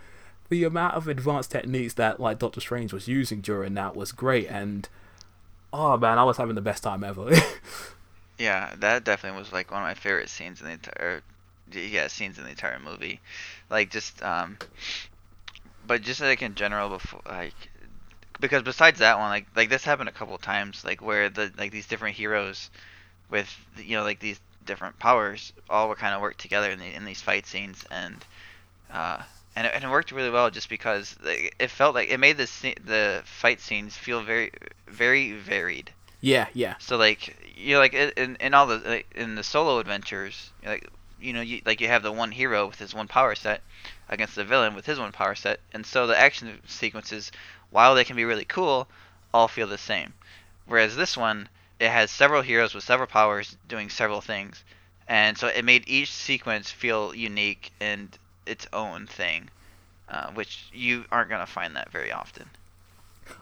[0.49, 4.49] the amount of advanced techniques that like Doctor Strange was using during that was great
[4.49, 4.89] and
[5.73, 7.31] oh man, I was having the best time ever.
[8.39, 11.23] Yeah, that definitely was like one of my favorite scenes in the entire
[11.73, 13.21] yeah, scenes in the entire movie.
[13.71, 14.59] Like just um
[15.87, 17.55] but just like in general before like
[18.41, 21.53] because besides that one like like this happened a couple of times like where the
[21.57, 22.71] like these different heroes
[23.31, 26.95] with you know like these different powers all were kind of worked together in the,
[26.95, 28.25] in these fight scenes and
[28.93, 29.23] uh
[29.55, 32.37] and it, and it worked really well just because like, it felt like it made
[32.37, 34.51] the the fight scenes feel very
[34.89, 36.75] very varied yeah, yeah.
[36.79, 40.89] so like you know, like in in all the like, in the solo adventures, like
[41.21, 43.63] you know, you like you have the one hero with his one power set
[44.09, 47.33] against the villain with his one power set, and so the action sequences,
[47.71, 48.87] while they can be really cool,
[49.33, 50.13] all feel the same.
[50.67, 51.49] Whereas this one,
[51.81, 54.63] it has several heroes with several powers doing several things,
[55.09, 59.49] and so it made each sequence feel unique and its own thing,
[60.11, 62.51] uh, which you aren't gonna find that very often.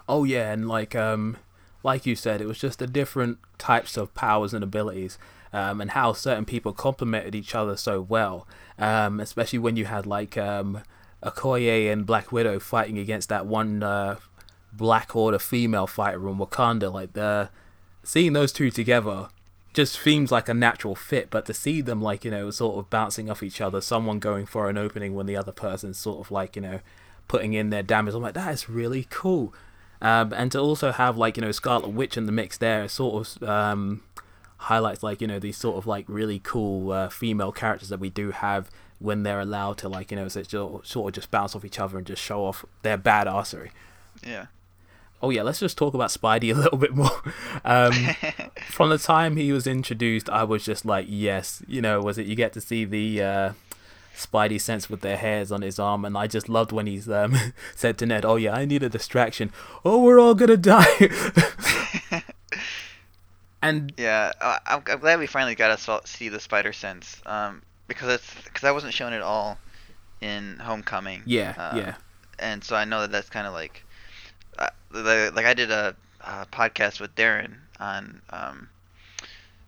[0.08, 1.36] Oh yeah, and like um,
[1.84, 5.18] like you said, it was just the different types of powers and abilities,
[5.52, 8.48] um, and how certain people complemented each other so well.
[8.78, 10.82] Um, especially when you had like um,
[11.22, 14.16] Okoye and Black Widow fighting against that one uh,
[14.72, 16.92] Black Order female fighter in Wakanda.
[16.92, 17.50] Like the
[18.02, 19.28] seeing those two together
[19.74, 22.88] just seems like a natural fit, but to see them like you know sort of
[22.88, 26.30] bouncing off each other, someone going for an opening when the other person's sort of
[26.30, 26.80] like you know
[27.28, 29.52] putting in their damage, I'm like that is really cool.
[30.04, 33.26] Um, and to also have like you know Scarlet Witch in the mix there sort
[33.40, 34.02] of um,
[34.58, 38.10] highlights like you know these sort of like really cool uh, female characters that we
[38.10, 41.80] do have when they're allowed to like you know sort of just bounce off each
[41.80, 43.70] other and just show off their badassery.
[44.22, 44.46] Yeah.
[45.22, 47.22] Oh yeah, let's just talk about Spidey a little bit more.
[47.64, 47.92] Um,
[48.68, 52.26] from the time he was introduced, I was just like, yes, you know, was it
[52.26, 53.52] you get to see the uh,
[54.16, 57.36] Spidey sense with their hairs on his arm, and I just loved when he's um,
[57.74, 59.50] said to Ned, "Oh yeah, I need a distraction.
[59.84, 61.10] Oh, we're all gonna die."
[63.62, 68.08] and yeah, I'm, I'm glad we finally got to see the Spider sense, um, because
[68.08, 69.58] it's because I wasn't shown at all
[70.20, 71.22] in Homecoming.
[71.26, 71.94] Yeah, uh, yeah.
[72.38, 73.84] And so I know that that's kind of like,
[74.58, 78.68] uh, the, like I did a, a, podcast with Darren on um,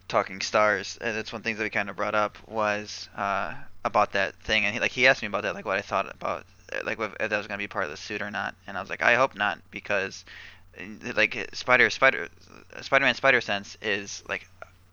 [0.09, 3.55] talking stars, and that's one thing that we kind of brought up was uh,
[3.87, 6.13] about that thing, and he like he asked me about that, like what I thought
[6.13, 6.45] about,
[6.85, 8.91] like if that was gonna be part of the suit or not, and I was
[8.91, 10.25] like, I hope not, because
[11.15, 12.29] like Spider Spider
[12.81, 14.49] Spider-Man Spider Sense is like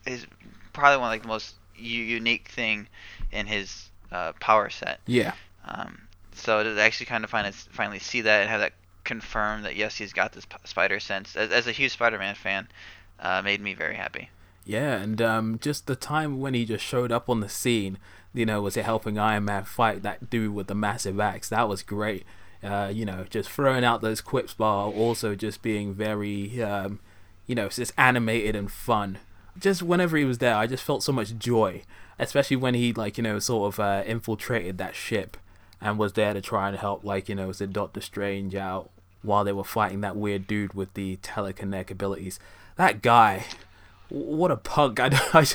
[0.06, 0.25] is
[0.71, 2.88] probably one of like the most u- unique thing
[3.32, 4.99] in his uh, power set.
[5.06, 5.34] Yeah.
[5.65, 9.75] Um, so to actually kind of finally finally see that and have that confirmed that
[9.75, 12.67] yes he's got this p- spider sense as, as a huge Spider-Man fan
[13.19, 14.29] uh, made me very happy.
[14.65, 17.97] Yeah, and um, just the time when he just showed up on the scene,
[18.34, 21.49] you know, was it helping Iron Man fight that dude with the massive axe?
[21.49, 22.26] That was great.
[22.63, 26.99] Uh, you know, just throwing out those quips while also just being very, um,
[27.45, 29.17] you know, just animated and fun.
[29.60, 31.84] Just whenever he was there, I just felt so much joy,
[32.17, 35.36] especially when he like you know sort of uh, infiltrated that ship
[35.82, 38.89] and was there to try and help like you know it Doctor Strange out
[39.21, 42.39] while they were fighting that weird dude with the telekinetic abilities.
[42.78, 43.45] That guy,
[44.13, 44.99] what a punk!
[45.02, 45.45] I, I,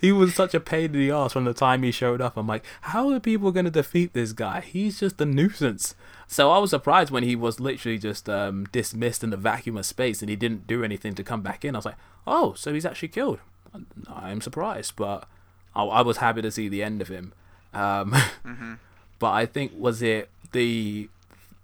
[0.00, 2.36] he was such a pain in the ass from the time he showed up.
[2.36, 4.60] I'm like, how are people going to defeat this guy?
[4.60, 5.94] He's just a nuisance.
[6.28, 9.84] So I was surprised when he was literally just um, dismissed in the vacuum of
[9.84, 11.74] space and he didn't do anything to come back in.
[11.74, 11.96] I was like,
[12.26, 13.40] oh, so he's actually killed.
[14.08, 15.28] I'm surprised, but
[15.74, 17.32] I, I was happy to see the end of him.
[17.72, 18.12] Um,
[18.46, 18.74] mm-hmm.
[19.18, 21.08] But I think was it the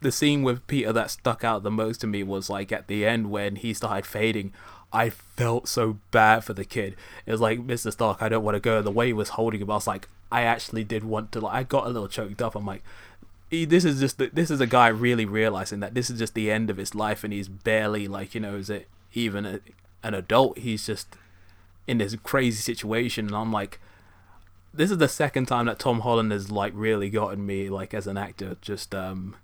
[0.01, 3.05] the scene with Peter that stuck out the most to me was like at the
[3.05, 4.53] end when he started fading.
[4.92, 6.96] I felt so bad for the kid.
[7.26, 7.92] It was like, Mr.
[7.92, 8.83] Stark, I don't want to go.
[8.83, 11.40] The way he was holding him, I was like, I actually did want to.
[11.40, 12.55] Like, I got a little choked up.
[12.55, 12.83] I'm like,
[13.50, 16.50] this is just the, this is a guy really realizing that this is just the
[16.50, 19.61] end of his life, and he's barely like you know, is it even a,
[20.03, 20.59] an adult?
[20.59, 21.16] He's just
[21.87, 23.81] in this crazy situation, and I'm like,
[24.72, 28.07] this is the second time that Tom Holland has like really gotten me like as
[28.07, 28.57] an actor.
[28.61, 29.35] Just um,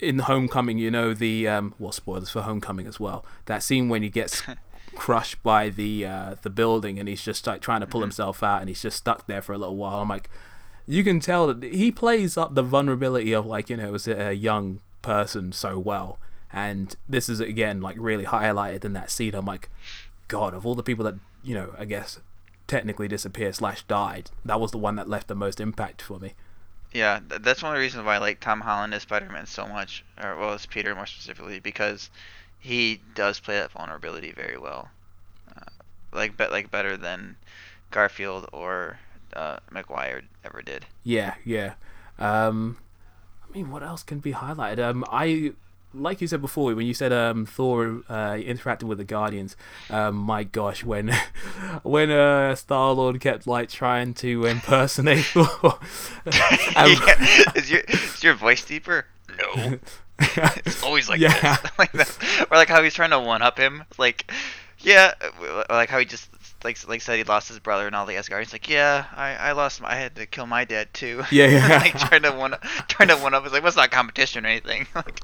[0.00, 3.24] in Homecoming, you know the um, well, spoilers for Homecoming as well.
[3.46, 4.42] That scene when he gets
[4.94, 8.06] crushed by the uh, the building and he's just like trying to pull mm-hmm.
[8.06, 10.00] himself out and he's just stuck there for a little while.
[10.00, 10.28] I'm like,
[10.86, 14.34] you can tell that he plays up the vulnerability of like you know as a
[14.34, 16.18] young person so well.
[16.52, 19.34] And this is again like really highlighted in that scene.
[19.34, 19.68] I'm like,
[20.28, 22.20] God, of all the people that you know, I guess
[22.66, 26.34] technically disappeared slash died, that was the one that left the most impact for me.
[26.92, 30.04] Yeah, that's one of the reasons why I like Tom Holland as Spider-Man so much,
[30.22, 32.10] or well, as Peter more specifically, because
[32.58, 34.90] he does play that vulnerability very well,
[35.56, 35.70] uh,
[36.12, 37.36] like bet like better than
[37.90, 38.98] Garfield or
[39.34, 40.84] uh, Maguire ever did.
[41.04, 41.74] Yeah, yeah.
[42.18, 42.78] Um,
[43.48, 44.80] I mean, what else can be highlighted?
[44.80, 45.52] Um, I
[45.92, 49.56] like you said before, when you said um, Thor uh, interacting with the Guardians,
[49.88, 51.08] um, my gosh, when
[51.82, 55.80] when uh, Star Lord kept like trying to impersonate Thor, um,
[56.26, 57.52] yeah.
[57.54, 59.06] is your is your voice deeper?
[59.38, 59.78] No,
[60.18, 61.56] it's always like yeah.
[61.56, 62.46] this, like that.
[62.50, 64.30] or like how he's trying to one up him, like
[64.80, 65.14] yeah,
[65.68, 66.28] like how he just
[66.64, 68.52] like like said he lost his brother and all the Asgardians.
[68.52, 71.22] Like, yeah, I, I lost my, I had to kill my dad too.
[71.30, 71.68] Yeah, yeah.
[71.84, 72.54] like trying to one
[72.88, 73.44] trying to one up.
[73.44, 74.86] It's like, what's well, not competition or anything.
[74.94, 75.20] like,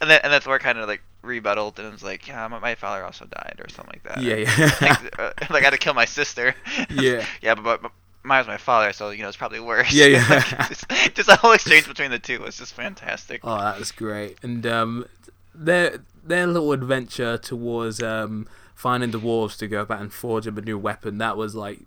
[0.00, 2.74] and then and that's where kind of like rebutted and was like, yeah, my, my,
[2.74, 4.22] father also died or something like that.
[4.22, 4.70] Yeah, yeah.
[4.80, 6.54] like, uh, like I had to kill my sister.
[6.90, 7.24] Yeah.
[7.40, 9.92] yeah, but, but mine was my father, so you know it's probably worse.
[9.92, 10.26] Yeah, yeah.
[10.28, 13.40] like, just, just the whole exchange between the two was just fantastic.
[13.44, 15.06] Oh, that was great, and um,
[15.54, 20.58] there their little adventure towards um, finding the wolves to go back and forge him
[20.58, 21.18] a new weapon.
[21.18, 21.80] That was like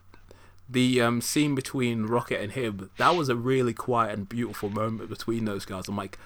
[0.67, 2.89] the um, scene between Rocket and him.
[2.97, 5.88] That was a really quiet and beautiful moment between those guys.
[5.88, 6.17] I'm like,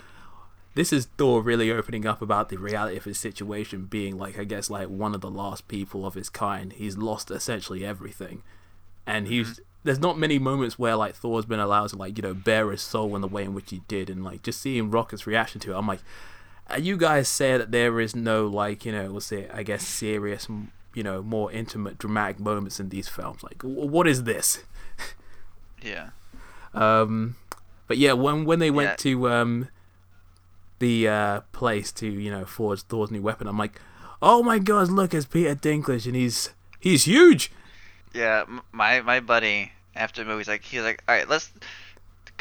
[0.73, 4.45] this is Thor really opening up about the reality of his situation, being like, I
[4.45, 6.71] guess, like one of the last people of his kind.
[6.73, 8.41] He's lost essentially everything,
[9.06, 9.52] and he's.
[9.52, 9.62] Mm-hmm.
[9.86, 12.82] There's not many moments where like Thor's been allowed to like you know bare his
[12.82, 15.73] soul in the way in which he did, and like just seeing Rocket's reaction to
[15.73, 15.99] it, I'm like,
[16.80, 20.47] you guys say that there is no like you know we'll say I guess serious
[20.93, 24.63] you know more intimate dramatic moments in these films like what is this
[25.82, 26.10] yeah
[26.73, 27.36] um
[27.88, 28.95] but yeah when when they went yeah.
[28.95, 29.67] to um
[30.84, 33.47] the uh, place to you know forge Thor's new weapon.
[33.47, 33.80] I'm like,
[34.21, 37.52] oh my god, look, it's Peter Dinklage, and he's he's huge.
[38.13, 41.52] Yeah, my my buddy after the movie's like he's like, all right, let's.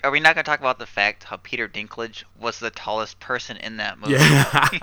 [0.05, 3.57] Are we not gonna talk about the fact how Peter Dinklage was the tallest person
[3.57, 4.15] in that movie?
[4.15, 4.69] Yeah.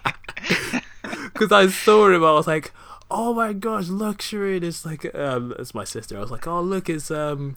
[1.02, 2.72] Because I saw him, I was like,
[3.10, 4.60] oh my gosh, luxury.
[4.60, 4.64] Shireen.
[4.64, 6.18] It's like um, it's my sister.
[6.18, 7.56] I was like, oh look, it's um,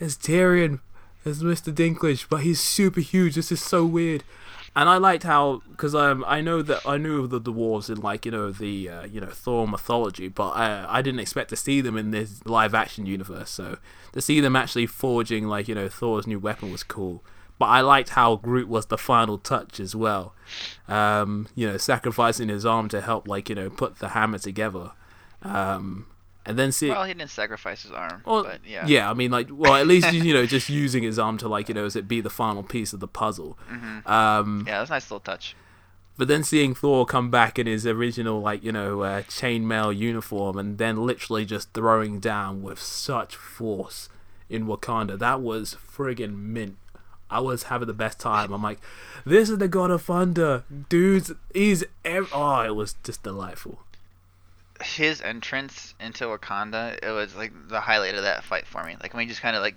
[0.00, 0.80] it's Tyrion,
[1.24, 1.72] it's Mr.
[1.72, 3.36] Dinklage, but he's super huge.
[3.36, 4.24] This is so weird
[4.76, 8.00] and I liked how because um, I know that I knew of the dwarves in
[8.00, 11.56] like you know the uh, you know Thor mythology, but I I didn't expect to
[11.56, 13.50] see them in this live action universe.
[13.50, 13.78] So
[14.12, 17.22] to see them actually forging like you know Thor's new weapon was cool.
[17.56, 20.34] But I liked how Groot was the final touch as well.
[20.88, 24.90] Um, you know, sacrificing his arm to help like you know put the hammer together.
[25.42, 26.06] Um,
[26.46, 26.90] and then see.
[26.90, 28.22] Well, he didn't sacrifice his arm.
[28.26, 28.86] Well, but yeah.
[28.86, 31.68] Yeah, I mean, like, well, at least you know, just using his arm to like,
[31.68, 33.58] you know, as it be the final piece of the puzzle.
[33.70, 34.08] Mm-hmm.
[34.10, 35.56] Um, yeah, that's a nice little touch.
[36.16, 40.56] But then seeing Thor come back in his original, like, you know, uh, chainmail uniform,
[40.58, 44.08] and then literally just throwing down with such force
[44.48, 46.76] in Wakanda, that was friggin' mint.
[47.30, 48.52] I was having the best time.
[48.52, 48.78] I'm like,
[49.26, 51.32] this is the God of Thunder, dudes.
[51.52, 53.80] He's ev- oh, it was just delightful
[54.84, 58.96] his entrance into Wakanda, it was like the highlight of that fight for me.
[59.02, 59.76] Like when he just kind of like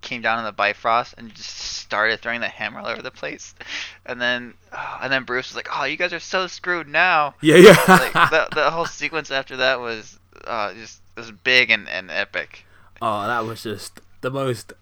[0.00, 3.54] came down in the Bifrost and just started throwing the hammer all over the place,
[4.06, 7.34] and then oh, and then Bruce was like, "Oh, you guys are so screwed now."
[7.40, 7.84] Yeah, yeah.
[7.88, 12.64] like, the, the whole sequence after that was uh, just was big and, and epic.
[13.02, 14.72] Oh, that was just the most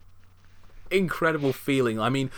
[0.90, 2.00] incredible feeling.
[2.00, 2.30] I mean,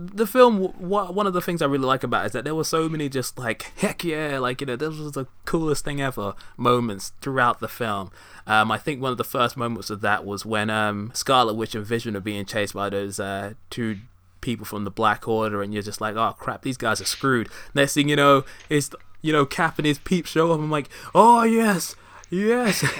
[0.00, 2.64] the film one of the things i really like about it is that there were
[2.64, 6.34] so many just like heck yeah like you know this was the coolest thing ever
[6.56, 8.10] moments throughout the film.
[8.46, 11.74] Um, i think one of the first moments of that was when um, scarlet witch
[11.74, 13.98] and vision are being chased by those uh, two
[14.40, 17.48] people from the black order and you're just like oh crap these guys are screwed.
[17.74, 20.58] Next thing you know is you know cap and his peeps show up.
[20.58, 21.94] I'm like oh yes
[22.30, 22.84] yes.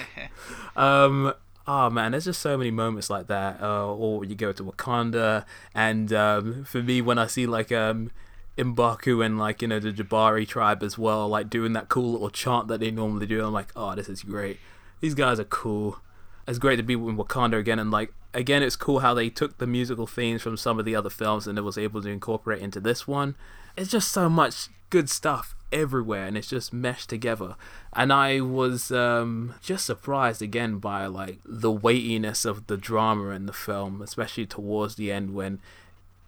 [0.76, 1.34] Um
[1.70, 3.62] oh man, there's just so many moments like that.
[3.62, 8.10] Uh, or you go to Wakanda, and um, for me, when I see like um,
[8.58, 12.30] Mbaku and like you know the Jabari tribe as well, like doing that cool little
[12.30, 14.58] chant that they normally do, I'm like, oh, this is great.
[15.00, 16.00] These guys are cool.
[16.48, 19.58] It's great to be in Wakanda again, and like again, it's cool how they took
[19.58, 22.62] the musical themes from some of the other films and it was able to incorporate
[22.62, 23.36] into this one.
[23.76, 27.56] It's just so much good stuff everywhere and it's just meshed together
[27.92, 33.46] and i was um, just surprised again by like the weightiness of the drama in
[33.46, 35.60] the film especially towards the end when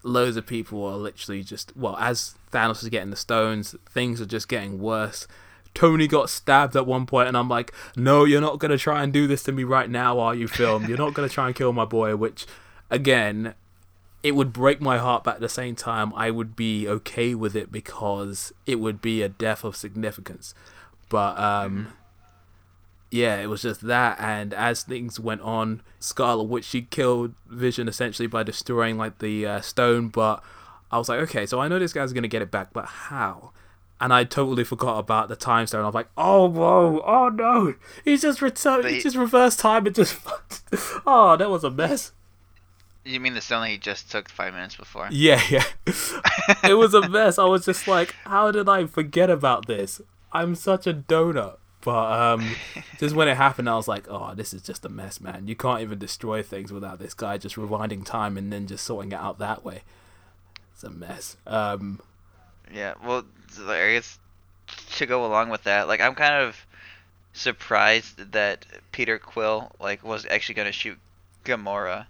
[0.03, 4.25] loads of people are literally just well as thanos is getting the stones things are
[4.25, 5.27] just getting worse
[5.73, 9.11] Tony got stabbed at one point, and I'm like, no, you're not gonna try and
[9.11, 10.85] do this to me right now, are you, film?
[10.85, 12.15] You're not gonna try and kill my boy.
[12.15, 12.45] Which,
[12.89, 13.55] again,
[14.23, 17.57] it would break my heart, but at the same time, I would be okay with
[17.57, 20.55] it because it would be a death of significance.
[21.09, 21.89] But um, mm-hmm.
[23.11, 27.89] yeah, it was just that, and as things went on, Scarlet Witch she killed Vision
[27.89, 30.07] essentially by destroying like the uh, stone.
[30.07, 30.41] But
[30.89, 33.51] I was like, okay, so I know this guy's gonna get it back, but how?
[33.99, 35.83] And I totally forgot about the time stone.
[35.83, 39.93] I was like, oh whoa, oh no, he just returned, he just reversed time and
[39.93, 40.17] just,
[41.05, 42.13] oh, that was a mess.
[43.05, 45.09] You mean the stone that he just took five minutes before?
[45.11, 45.65] Yeah, yeah.
[46.63, 47.37] it was a mess.
[47.37, 50.01] I was just like, how did I forget about this?
[50.31, 51.57] I'm such a donut.
[51.81, 52.55] But um,
[52.99, 55.47] just when it happened, I was like, oh, this is just a mess, man.
[55.47, 59.11] You can't even destroy things without this guy just rewinding time and then just sorting
[59.11, 59.83] it out that way.
[60.73, 61.35] It's a mess.
[61.45, 61.99] Um,
[62.73, 63.25] yeah, well,
[63.67, 64.17] I guess
[64.95, 66.65] to go along with that, like, I'm kind of
[67.33, 70.97] surprised that Peter Quill like was actually going to shoot
[71.43, 72.05] Gamora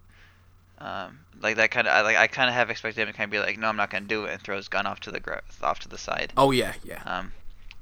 [0.84, 3.30] um, like that kind of, I, like I kind of have expected him to kind
[3.30, 5.12] of be like, no, I'm not gonna do it, and throw his gun off to
[5.12, 6.34] the gr- off to the side.
[6.38, 7.02] Oh yeah, yeah.
[7.06, 7.32] Um,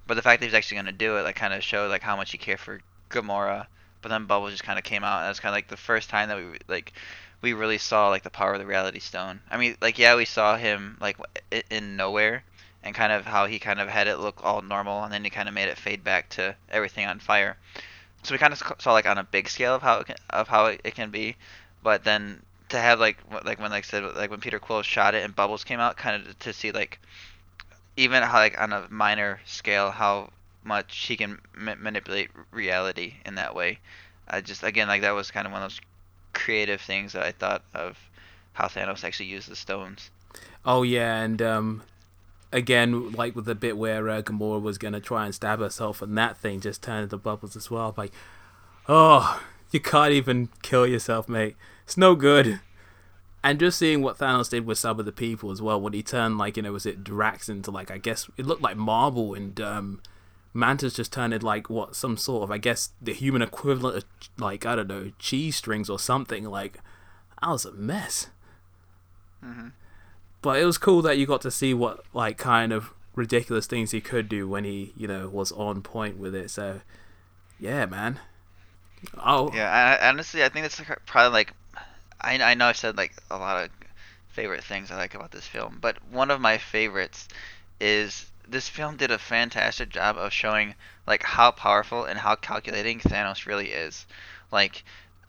[0.08, 2.16] but the fact that he's actually gonna do it, like, kind of showed like how
[2.16, 2.80] much he cared for
[3.10, 3.66] Gamora.
[4.02, 5.78] But then Bubbles just kind of came out, and it was kind of like the
[5.78, 6.93] first time that we like
[7.41, 9.41] we really saw like the power of the Reality Stone.
[9.49, 11.18] I mean, like yeah, we saw him like
[11.70, 12.43] in nowhere
[12.84, 15.30] and kind of how he kind of had it look all normal, and then he
[15.30, 17.58] kind of made it fade back to everything on fire.
[18.24, 20.47] So we kind of saw like on a big scale of how it can, of
[20.47, 21.36] how it, it can be,
[21.84, 22.41] but then
[22.72, 25.63] to have like like when like said like when Peter Quill shot it and bubbles
[25.63, 26.99] came out, kind of to see like
[27.97, 30.32] even how like on a minor scale how
[30.63, 33.80] much he can ma- manipulate reality in that way.
[34.28, 35.82] I just again like that was kind of one of those
[36.34, 37.97] creative things that I thought of
[38.53, 40.09] how Thanos actually used the stones.
[40.65, 41.84] Oh yeah, and um,
[42.51, 46.17] again, like with the bit where uh, Gamora was gonna try and stab herself, and
[46.17, 47.93] that thing just turned into bubbles as well.
[47.97, 48.11] Like,
[48.88, 49.41] oh,
[49.72, 51.55] you can't even kill yourself, mate.
[51.84, 52.59] It's no good.
[53.43, 56.03] And just seeing what Thanos did with some of the people as well, when he
[56.03, 59.34] turned like you know, was it Drax into like I guess it looked like marble,
[59.34, 60.01] and um,
[60.53, 64.05] Mantis just turned it like what some sort of I guess the human equivalent of
[64.38, 66.45] like I don't know cheese strings or something.
[66.45, 66.80] Like
[67.41, 68.28] that was a mess.
[69.43, 69.69] Mm-hmm.
[70.43, 73.91] But it was cool that you got to see what like kind of ridiculous things
[73.91, 76.51] he could do when he you know was on point with it.
[76.51, 76.82] So
[77.59, 78.19] yeah, man.
[79.18, 81.54] Oh Yeah, I, honestly, I think that's probably like
[82.20, 83.72] I I know I've said like a lot of
[84.30, 87.28] favorite things I like about this film, but one of my favorites
[87.80, 90.76] is this film did a fantastic job of showing
[91.08, 94.06] like how powerful and how calculating Thanos really is.
[94.52, 94.84] Like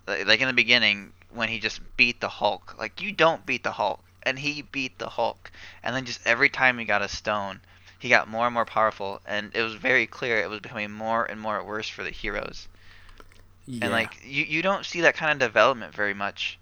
[0.06, 3.72] like in the beginning when he just beat the Hulk, like you don't beat the
[3.72, 5.50] Hulk and he beat the Hulk
[5.82, 7.60] and then just every time he got a stone,
[7.98, 11.24] he got more and more powerful and it was very clear it was becoming more
[11.24, 12.68] and more worse for the heroes.
[13.66, 13.84] Yeah.
[13.84, 16.58] And like you, you don't see that kind of development very much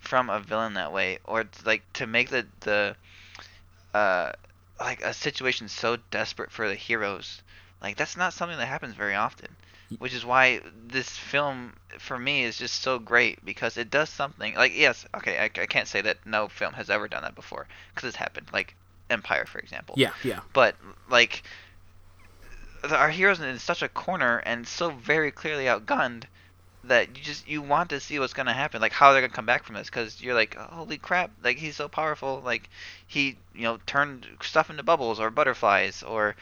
[0.00, 2.96] from a villain that way, or like to make the the
[3.94, 4.32] uh
[4.80, 7.42] like a situation so desperate for the heroes,
[7.82, 9.48] like that's not something that happens very often.
[9.98, 14.54] Which is why this film for me is just so great because it does something
[14.54, 17.66] like yes, okay, I, I can't say that no film has ever done that before
[17.94, 18.74] because it's happened, like
[19.10, 20.76] Empire for example yeah, yeah, but
[21.08, 21.42] like
[22.84, 26.24] our heroes in such a corner and so very clearly outgunned
[26.84, 29.46] that you just you want to see what's gonna happen, like how they're gonna come
[29.46, 32.68] back from this, because you're like, holy crap, like he's so powerful, like
[33.06, 36.36] he you know turned stuff into bubbles or butterflies, or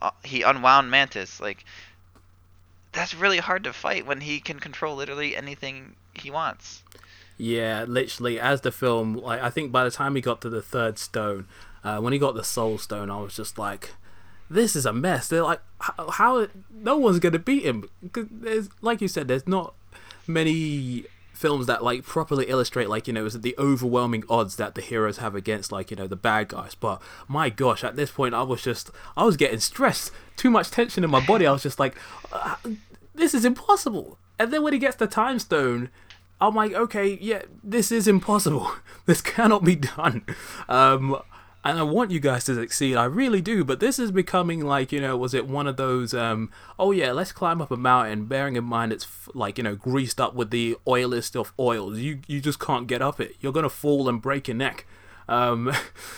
[0.00, 1.64] uh, he unwound Mantis, like
[2.92, 6.82] that's really hard to fight when he can control literally anything he wants.
[7.38, 7.84] yeah.
[7.88, 10.98] Literally, as the film, like I think by the time he got to the third
[10.98, 11.46] stone,
[11.84, 13.94] uh, when he got the Soul Stone, I was just like,
[14.52, 15.28] this is a mess.
[15.28, 17.88] They're like, how, how no one's gonna beat him.
[18.02, 19.74] Because there's like you said, there's not
[20.26, 24.80] many films that like properly illustrate like you know is the overwhelming odds that the
[24.80, 26.76] heroes have against like you know the bad guys.
[26.76, 30.12] But my gosh at this point i was just i was getting stressed.
[30.36, 31.46] Too much tension in my body.
[31.46, 31.96] I was just like
[32.32, 32.54] uh,
[33.14, 34.18] this is impossible.
[34.38, 35.90] And then when he gets the time stone
[36.40, 38.72] i'm like okay yeah this is impossible.
[39.04, 40.22] This cannot be done.
[40.68, 41.20] Um
[41.64, 42.96] and I want you guys to succeed.
[42.96, 43.64] I really do.
[43.64, 47.12] But this is becoming like, you know, was it one of those, um, oh yeah,
[47.12, 50.34] let's climb up a mountain, bearing in mind it's f- like, you know, greased up
[50.34, 51.98] with the oiliest of oils.
[51.98, 53.36] You you just can't get up it.
[53.40, 54.86] You're gonna fall and break your neck.
[55.28, 55.72] Um,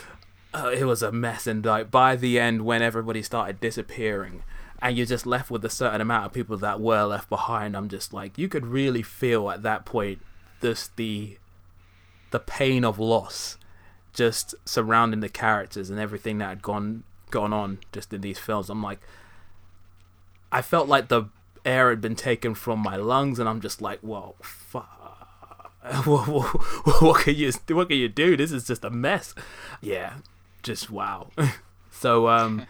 [0.55, 4.45] uh, it was a mess, and like by the end, when everybody started disappearing,
[4.81, 7.91] and you're just left with a certain amount of people that were left behind, I'm
[7.91, 10.21] just like, you could really feel at that point
[10.61, 11.37] this the
[12.31, 13.59] the pain of loss
[14.15, 18.71] just surrounding the characters and everything that had gone gone on just in these films.
[18.71, 19.01] I'm like,
[20.53, 21.25] I felt like the
[21.65, 24.91] air had been taken from my lungs, and I'm just like, whoa, fuck.
[26.07, 26.27] what,
[27.03, 28.39] what, can you what can you do?
[28.39, 29.35] This is just a mess.
[29.83, 30.15] Yeah,
[30.63, 31.29] just wow.
[31.91, 32.67] so um,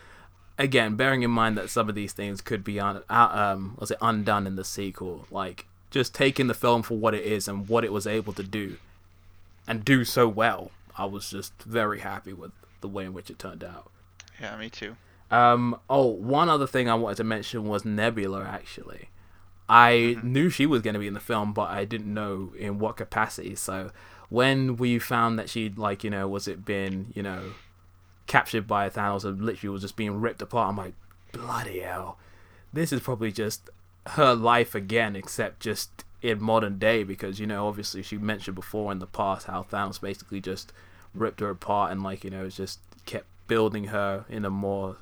[0.59, 3.93] again, bearing in mind that some of these things could be un, uh, um, was
[3.93, 7.69] it undone in the sequel, like just taking the film for what it is and
[7.69, 8.79] what it was able to do,
[9.69, 10.73] and do so well.
[10.97, 13.91] I was just very happy with the way in which it turned out.
[14.41, 14.97] Yeah, me too.
[15.31, 18.45] Um, oh, one other thing I wanted to mention was Nebula.
[18.45, 19.09] Actually,
[19.69, 22.79] I knew she was going to be in the film, but I didn't know in
[22.79, 23.55] what capacity.
[23.55, 23.91] So
[24.29, 27.53] when we found that she'd like, you know, was it been, you know,
[28.27, 30.95] captured by Thanos and literally was just being ripped apart, I'm like,
[31.33, 32.19] bloody hell,
[32.73, 33.71] this is probably just
[34.09, 38.91] her life again, except just in modern day because you know obviously she mentioned before
[38.91, 40.73] in the past how Thanos basically just
[41.13, 44.97] ripped her apart and like you know just kept building her in a more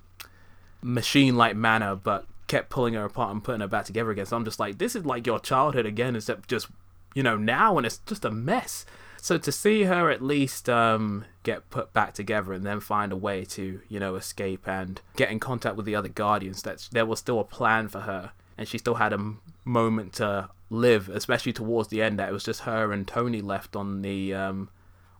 [0.82, 4.26] machine like manner but kept pulling her apart and putting her back together again.
[4.26, 6.66] So I'm just like this is like your childhood again except just
[7.14, 8.84] you know now and it's just a mess.
[9.18, 13.16] So to see her at least um, get put back together and then find a
[13.16, 17.06] way to you know escape and get in contact with the other guardians that there
[17.06, 21.52] was still a plan for her and she still had a moment to live, especially
[21.52, 22.18] towards the end.
[22.18, 24.70] That it was just her and Tony left on the um,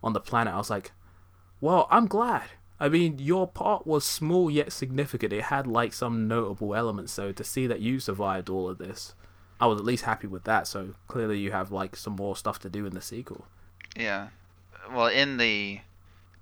[0.02, 0.54] on the planet.
[0.54, 0.92] I was like,
[1.60, 2.44] well, I'm glad.
[2.80, 5.32] I mean, your part was small yet significant.
[5.32, 7.12] It had like some notable elements.
[7.12, 9.14] So to see that you survived all of this,
[9.60, 10.66] I was at least happy with that.
[10.66, 13.46] So clearly, you have like some more stuff to do in the sequel.
[13.96, 14.28] Yeah.
[14.92, 15.80] Well, in the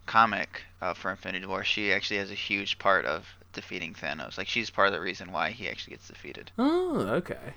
[0.06, 4.38] comic uh, for Infinity War, she actually has a huge part of defeating Thanos.
[4.38, 6.52] Like she's part of the reason why he actually gets defeated.
[6.58, 7.54] Oh, okay.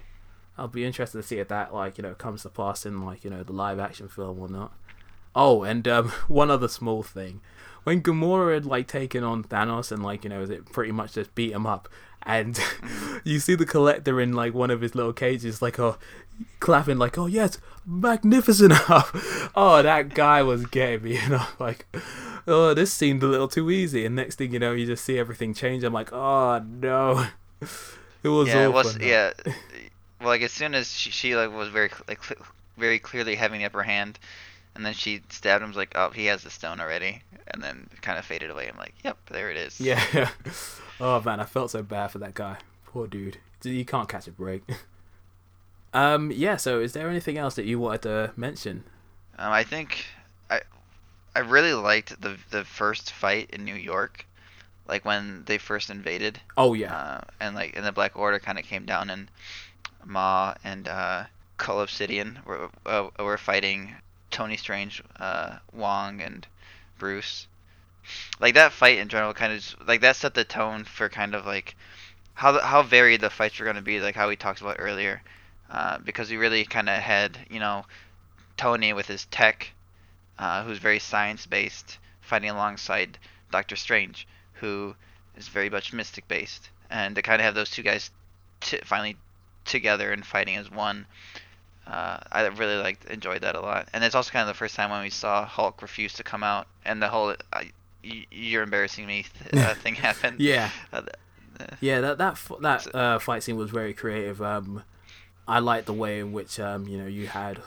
[0.58, 3.24] I'll be interested to see if that like you know comes to pass in like
[3.24, 4.74] you know the live action film or not.
[5.36, 7.42] Oh, and um, one other small thing
[7.84, 11.34] when Gamora had like taken on Thanos and like you know it pretty much just
[11.36, 11.90] beat him up,
[12.24, 12.60] and
[13.24, 15.98] you see the Collector in like one of his little cages, like oh,
[16.60, 18.74] clapping like oh yes, magnificent
[19.56, 21.86] oh, that guy was getting me, you know, like
[22.48, 25.20] oh this seemed a little too easy, and next thing you know, you just see
[25.20, 25.84] everything change.
[25.84, 27.28] I'm like oh no,
[28.24, 29.32] it was yeah, it was yeah.
[30.24, 32.22] Well, like as soon as she, she like was very like
[32.78, 34.18] very clearly having the upper hand,
[34.74, 35.70] and then she stabbed him.
[35.70, 38.70] Was like, oh, he has the stone already and then kind of faded away.
[38.70, 39.80] I'm like, yep, there it is.
[39.80, 40.30] Yeah.
[41.00, 42.58] oh man, I felt so bad for that guy.
[42.86, 43.38] Poor dude.
[43.64, 44.64] You can't catch a break.
[45.94, 46.32] um.
[46.32, 46.58] Yeah.
[46.58, 48.84] So, is there anything else that you wanted to mention?
[49.38, 50.06] Um, I think
[50.50, 50.62] I
[51.36, 54.26] I really liked the the first fight in New York,
[54.88, 56.40] like when they first invaded.
[56.58, 56.96] Oh yeah.
[56.96, 59.30] Uh, and like and the Black Order kind of came down and
[60.06, 61.26] Maw and uh,
[61.58, 63.96] Cull Obsidian were uh, were fighting
[64.32, 66.48] Tony Strange, uh, Wong, and
[66.98, 67.48] Bruce.
[68.40, 71.36] Like that fight in general, kind of just, like that set the tone for kind
[71.36, 71.76] of like
[72.34, 75.22] how how varied the fights were going to be, like how we talked about earlier,
[75.70, 77.86] uh, because we really kind of had you know
[78.58, 79.72] Tony with his tech,
[80.40, 83.18] uh, who's very science based, fighting alongside
[83.52, 84.96] Doctor Strange, who
[85.38, 88.12] is very much mystic based, and to kind of have those two guys
[88.60, 89.18] t- finally
[89.66, 91.06] together and fighting as one
[91.86, 94.76] uh, I really liked enjoyed that a lot, and it's also kind of the first
[94.76, 97.62] time when we saw Hulk refuse to come out, and the whole uh,
[98.02, 100.40] "you're embarrassing me" uh, thing happened.
[100.40, 101.02] yeah, uh,
[101.82, 104.42] yeah, that that that uh, fight scene was very creative.
[104.42, 104.84] Um,
[105.46, 107.62] I liked the way in which um, you know you had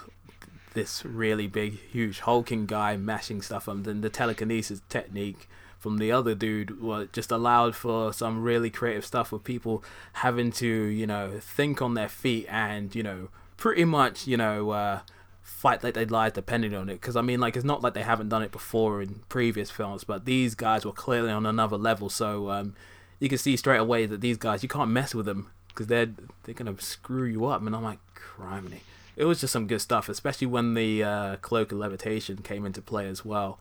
[0.73, 5.47] this really big, huge hulking guy mashing stuff, and then the telekinesis technique
[5.87, 9.85] from the other dude was just allowed for some really creative stuff with people
[10.15, 14.71] having to you know think on their feet and you know pretty much, you know,
[14.71, 15.01] uh,
[15.43, 17.01] fight like they lied depending on it.
[17.01, 20.05] Because I mean, like it's not like they haven't done it before in previous films,
[20.05, 22.09] but these guys were clearly on another level.
[22.09, 22.75] So um,
[23.19, 26.11] you can see straight away that these guys you can't mess with them because they're
[26.45, 27.63] they're gonna screw you up.
[27.65, 28.81] And I'm like, criminy.
[29.17, 32.83] It was just some good stuff, especially when the uh, cloak of levitation came into
[32.83, 33.59] play as well.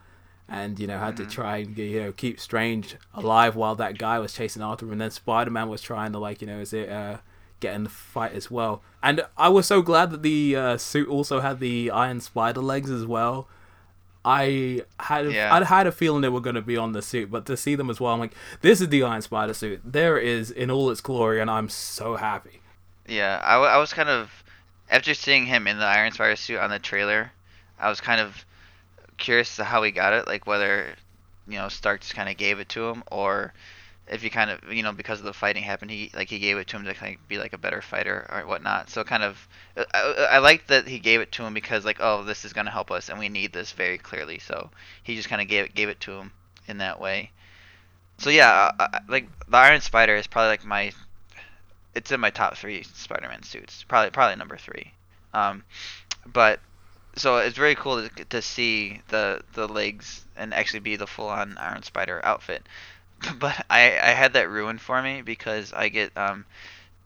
[0.48, 1.28] And you know had mm-hmm.
[1.28, 4.92] to try and you know keep Strange alive while that guy was chasing after him,
[4.92, 7.18] and then Spider Man was trying to like you know is it uh,
[7.60, 8.82] get in the fight as well.
[9.02, 12.92] And I was so glad that the uh, suit also had the Iron Spider legs
[12.92, 13.48] as well.
[14.24, 15.54] I had yeah.
[15.54, 17.76] I had a feeling they were going to be on the suit, but to see
[17.76, 19.82] them as well, I'm like, this is the Iron Spider suit.
[19.84, 22.62] There it is in all its glory, and I'm so happy.
[23.08, 24.44] Yeah, I, w- I was kind of
[24.90, 27.32] after seeing him in the Iron Spider suit on the trailer,
[27.80, 28.46] I was kind of
[29.18, 30.96] curious to how he got it, like whether
[31.48, 33.54] you know Stark just kind of gave it to him, or
[34.08, 36.58] if he kind of you know because of the fighting happened he like he gave
[36.58, 38.90] it to him to kind of be like a better fighter or whatnot.
[38.90, 39.48] So kind of
[39.94, 42.64] I, I like that he gave it to him because like oh this is to
[42.66, 44.40] help us and we need this very clearly.
[44.40, 44.70] So
[45.04, 46.32] he just kind of gave it gave it to him
[46.68, 47.32] in that way.
[48.20, 50.92] So yeah I, like the Iron Spider is probably like my
[51.96, 53.84] it's in my top three Spider-Man suits.
[53.84, 54.94] Probably probably number three.
[55.34, 55.64] Um
[56.32, 56.60] but
[57.16, 61.30] so it's very cool to, to see the the legs and actually be the full
[61.30, 62.68] on Iron Spider outfit
[63.40, 66.46] but I I had that ruined for me because I get um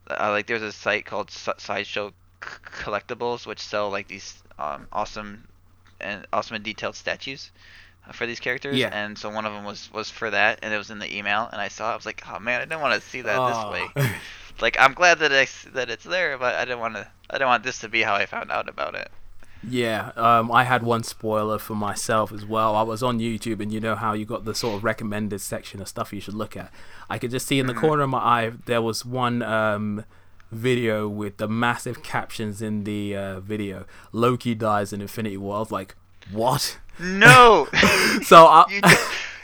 [0.10, 5.48] uh, like there's a site called Sideshow Collectibles which sell like these um awesome
[6.00, 7.52] and awesome and detailed statues
[8.14, 8.78] for these characters.
[8.78, 8.90] Yeah.
[8.92, 11.50] And so one of them was was for that, and it was in the email,
[11.52, 11.90] and I saw.
[11.90, 13.72] It, I was like, oh man, I didn't want to see that oh.
[13.72, 14.12] this way.
[14.62, 17.08] like I'm glad that I that it's there, but I didn't want to.
[17.30, 19.12] I didn't want this to be how I found out about it.
[19.68, 22.76] Yeah, um, I had one spoiler for myself as well.
[22.76, 25.82] I was on YouTube, and you know how you got the sort of recommended section
[25.82, 26.72] of stuff you should look at.
[27.10, 27.82] I could just see in the mm-hmm.
[27.82, 30.06] corner of my eye there was one um,
[30.52, 33.86] video with the massive captions in the uh, video.
[34.14, 35.58] Loki dies in Infinity War.
[35.58, 35.96] I was like,
[36.32, 36.80] what?
[37.00, 37.68] No.
[38.24, 38.66] so I.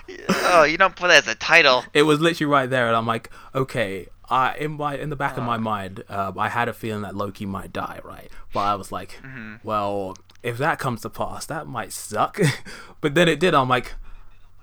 [0.07, 1.83] You oh, you don't put that as a title.
[1.93, 5.37] It was literally right there, and I'm like, okay, I in my in the back
[5.37, 8.29] of my mind, uh, I had a feeling that Loki might die, right?
[8.53, 9.55] But I was like, mm-hmm.
[9.63, 12.39] well, if that comes to pass, that might suck.
[13.01, 13.53] but then it did.
[13.53, 13.93] I'm like,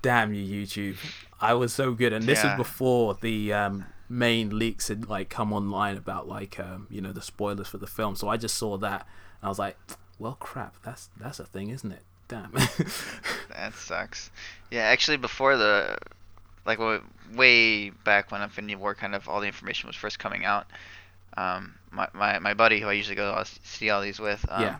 [0.00, 0.96] damn you, YouTube!
[1.40, 2.52] I was so good, and this yeah.
[2.52, 7.12] is before the um, main leaks had like come online about like um, you know
[7.12, 8.16] the spoilers for the film.
[8.16, 9.06] So I just saw that,
[9.40, 9.76] and I was like,
[10.18, 12.02] well, crap, that's that's a thing, isn't it?
[12.28, 12.52] Damn.
[13.50, 14.30] that sucks.
[14.70, 15.98] Yeah, actually, before the
[16.64, 16.78] like
[17.34, 20.66] way back when Infinity War kind of all the information was first coming out.
[21.36, 24.44] Um, my, my my buddy who I usually go to see all these with.
[24.48, 24.76] Um, Yeah.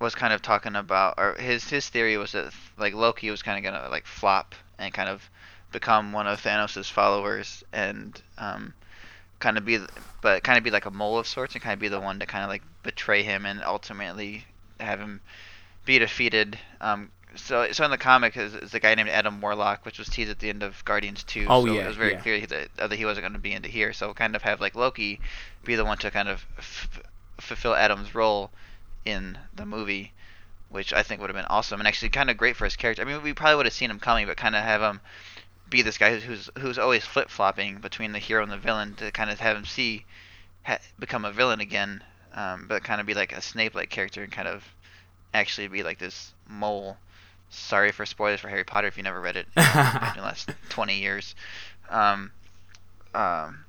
[0.00, 3.56] Was kind of talking about, or his his theory was that like Loki was kind
[3.56, 5.30] of gonna like flop and kind of
[5.70, 8.74] become one of Thanos' followers and um,
[9.38, 9.78] kind of be,
[10.20, 12.18] but kind of be like a mole of sorts and kind of be the one
[12.18, 14.44] to kind of like betray him and ultimately
[14.80, 15.20] have him
[15.84, 16.58] be defeated.
[16.80, 20.08] Um, so, so in the comic is, is a guy named Adam Warlock, which was
[20.08, 21.46] teased at the end of Guardians 2.
[21.48, 22.20] Oh, so yeah, it was very yeah.
[22.20, 23.92] clear that, that he wasn't going to be into here.
[23.92, 25.20] So kind of have like Loki
[25.64, 27.00] be the one to kind of f-
[27.38, 28.50] fulfill Adam's role
[29.04, 30.12] in the movie,
[30.68, 33.02] which I think would have been awesome and actually kind of great for his character.
[33.02, 35.00] I mean, we probably would have seen him coming, but kind of have him
[35.68, 39.10] be this guy who's who's always flip flopping between the hero and the villain to
[39.10, 40.04] kind of have him see
[40.64, 42.02] ha- become a villain again,
[42.34, 44.64] um, but kind of be like a Snape like character and kind of
[45.34, 46.96] actually be like this mole.
[47.52, 50.98] Sorry for spoilers for Harry Potter if you never read it in the last 20
[50.98, 51.34] years.
[51.90, 52.32] Um,
[53.14, 53.64] um,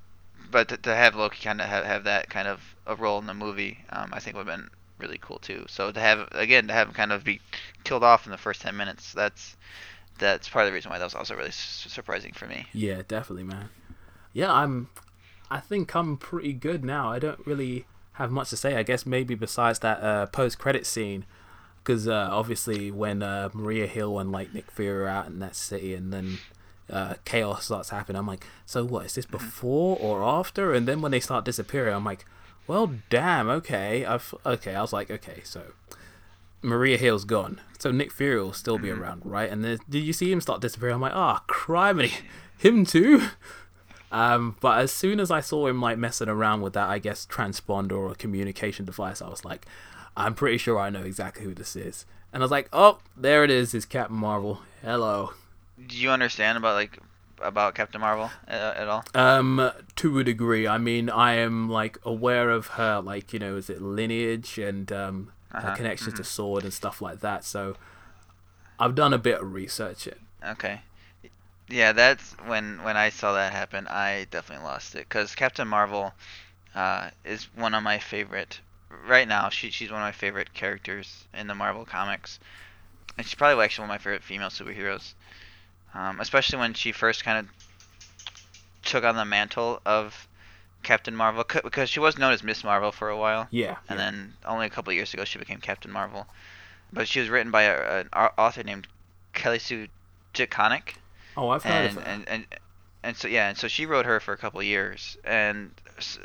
[0.52, 3.26] but to, to have Loki kind of have, have that kind of a role in
[3.26, 4.70] the movie, um, I think would have been
[5.00, 5.66] really cool too.
[5.68, 7.42] So to have again to have him kind of be
[7.84, 9.58] killed off in the first 10 minutes, that's
[10.20, 12.68] that's part of the reason why that was also really su- surprising for me.
[12.74, 13.70] Yeah, definitely, man.
[14.32, 14.90] Yeah, I'm.
[15.52, 17.12] I think I'm pretty good now.
[17.12, 18.76] I don't really have much to say.
[18.76, 21.26] I guess maybe besides that uh, post-credit scene,
[21.84, 25.56] because uh, obviously when uh, Maria Hill and like Nick Fury are out in that
[25.56, 26.38] city, and then
[26.90, 30.74] uh, chaos starts happening, I'm like, so what is this before or after?
[30.74, 32.26] And then when they start disappearing, I'm like,
[32.68, 33.50] well, damn.
[33.50, 34.76] Okay, I've okay.
[34.76, 35.74] I was like, okay, so
[36.62, 39.50] Maria Hill's gone, so Nick Fury will still be around, right?
[39.50, 40.96] And then did you see him start disappearing?
[40.96, 42.14] I'm like, ah, oh, criminy,
[42.58, 43.24] him too.
[44.14, 47.26] Um, but as soon as I saw him like messing around with that, I guess
[47.26, 49.66] transponder or communication device, I was like,
[50.16, 52.06] I'm pretty sure I know exactly who this is.
[52.32, 54.62] And I was like, oh, there it is, is Captain Marvel.
[54.82, 55.34] Hello.
[55.88, 57.00] Do you understand about like
[57.42, 59.04] about Captain Marvel uh, at all?
[59.16, 60.68] Um, to a degree.
[60.68, 64.92] I mean, I am like aware of her, like you know, is it lineage and
[64.92, 67.44] um, her Uh-huh, connection to sword and stuff like that.
[67.44, 67.76] So
[68.80, 70.08] I've done a bit of research.
[70.08, 70.20] It.
[70.46, 70.82] Okay.
[71.70, 76.14] Yeah, that's when when I saw that happen, I definitely lost it because Captain Marvel
[76.76, 78.60] uh, is one of my favorite
[79.08, 79.50] right now.
[79.50, 82.40] She she's one of my favorite characters in the Marvel comics,
[83.18, 85.14] and she's probably actually one of my favorite female superheroes.
[85.94, 87.54] Um, especially when she first kind of
[88.84, 90.28] took on the mantle of
[90.82, 93.78] Captain Marvel, c- because she was known as Miss Marvel for a while Yeah.
[93.88, 94.06] and yeah.
[94.06, 96.28] then only a couple of years ago she became Captain Marvel.
[96.92, 98.88] But she was written by a, an author named
[99.34, 99.88] Kelly Sue
[100.34, 100.96] DeConnick,
[101.38, 102.10] oh, I've heard and, of her.
[102.10, 102.46] and and
[103.04, 105.72] and so yeah, and so she wrote her for a couple of years, and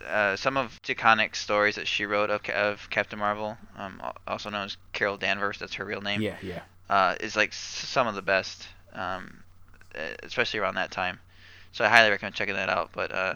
[0.09, 4.67] uh, some of DeConnick's stories that she wrote of, of Captain Marvel, um, also known
[4.67, 6.63] as Carol Danvers, that's her real name, yeah, yeah.
[6.91, 9.43] uh, is like some of the best, um,
[9.95, 11.19] uh, especially around that time.
[11.73, 12.91] So I highly recommend checking that out.
[12.93, 13.35] But uh,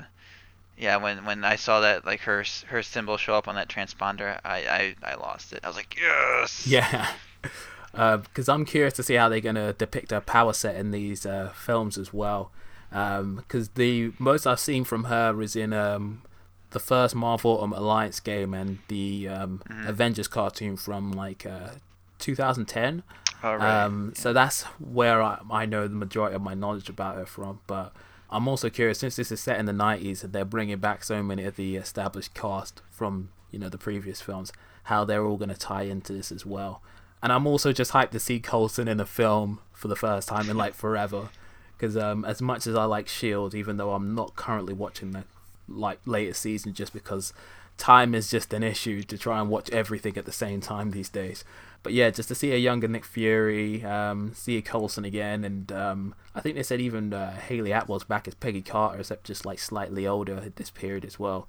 [0.78, 4.40] yeah, when when I saw that like her her symbol show up on that transponder,
[4.44, 5.60] I I, I lost it.
[5.62, 6.66] I was like, yes.
[6.72, 7.08] Yeah.
[7.92, 11.26] Because I'm curious to see how they're going to depict her power set in these
[11.26, 12.50] uh, films as well.
[12.90, 16.22] Because the most I've seen from her is in um,
[16.72, 19.88] the first Marvel um, Alliance game and the um, Mhm.
[19.88, 21.70] Avengers cartoon from like uh,
[22.18, 23.02] 2010.
[23.42, 23.84] All right.
[23.84, 27.60] Um, So that's where I, I know the majority of my knowledge about her from.
[27.66, 27.92] But
[28.30, 31.22] I'm also curious since this is set in the 90s and they're bringing back so
[31.22, 34.52] many of the established cast from you know the previous films,
[34.84, 36.80] how they're all going to tie into this as well.
[37.22, 40.48] And I'm also just hyped to see Coulson in a film for the first time
[40.48, 41.28] in like forever.
[41.76, 45.24] Because um, as much as I like Shield, even though I'm not currently watching the
[45.68, 47.32] like latest season, just because
[47.78, 51.08] time is just an issue to try and watch everything at the same time these
[51.08, 51.44] days.
[51.82, 56.14] But yeah, just to see a younger Nick Fury, um, see Coulson again, and um,
[56.34, 59.58] I think they said even uh, Hayley Atwell's back as Peggy Carter, except just like
[59.58, 61.48] slightly older at this period as well.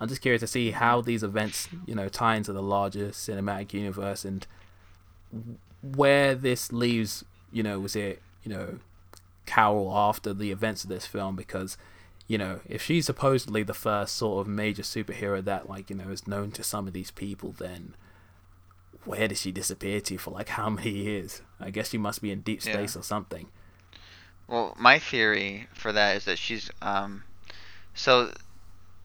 [0.00, 3.72] I'm just curious to see how these events, you know, tie into the larger cinematic
[3.72, 4.46] universe and
[5.82, 7.24] where this leaves.
[7.52, 8.78] You know, was it you know
[9.46, 11.36] Carol after the events of this film?
[11.36, 11.76] Because
[12.30, 16.10] you know, if she's supposedly the first sort of major superhero that like you know
[16.10, 17.94] is known to some of these people, then
[19.04, 21.42] where does she disappear to for like how many years?
[21.58, 22.72] I guess she must be in deep Yeah.
[22.74, 23.48] space or something.
[24.46, 27.24] Well, my theory for that is that she's um,
[27.94, 28.32] so,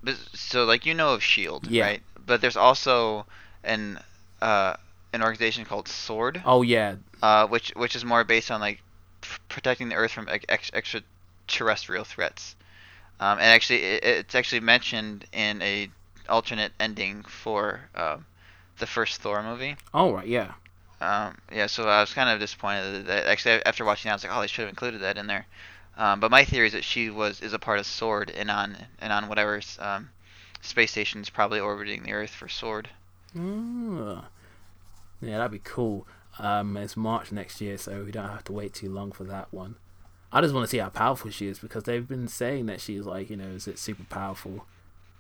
[0.04, 1.86] but- so like you know of Shield, Yeah.
[1.86, 2.04] Right?
[2.26, 3.26] But there's also
[3.64, 4.00] an
[4.42, 4.76] uh
[5.14, 8.82] an organization called Sword, Oh yeah, uh, which which is more based on like
[9.50, 12.56] protecting the Earth from ex- ex- extraterrestrial threats.
[13.20, 15.90] Um, and actually, it, it's actually mentioned in a
[16.28, 18.18] alternate ending for uh,
[18.80, 19.76] the first Thor movie.
[19.94, 20.54] oh right, yeah,
[21.02, 24.16] Um, yeah, so I was kind of disappointed that, that actually after watching that, I
[24.16, 25.46] was like, oh, they should have included that in there.
[25.98, 28.76] Um, but my theory is that she was is a part of Sword and on
[29.00, 30.10] and on whatever um,
[30.62, 32.90] space station is probably orbiting the Earth for Sword.
[33.36, 34.26] Mm.
[35.22, 36.06] Yeah, that'd be cool.
[36.38, 39.54] Um, it's March next year, so we don't have to wait too long for that
[39.54, 39.76] one.
[40.32, 43.06] I just want to see how powerful she is because they've been saying that she's
[43.06, 44.66] like, you know, is it super powerful?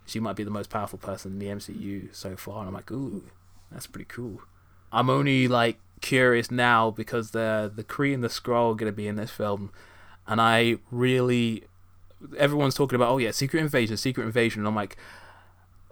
[0.06, 2.91] She might be the most powerful person in the MCU so far, and I'm like,
[2.91, 3.24] ooh,
[3.72, 4.41] that's pretty cool.
[4.91, 9.08] I'm only like curious now because the the Kree and the Skrull are gonna be
[9.08, 9.72] in this film,
[10.28, 11.64] and I really,
[12.38, 14.97] everyone's talking about, oh yeah, Secret Invasion, Secret Invasion, and I'm like,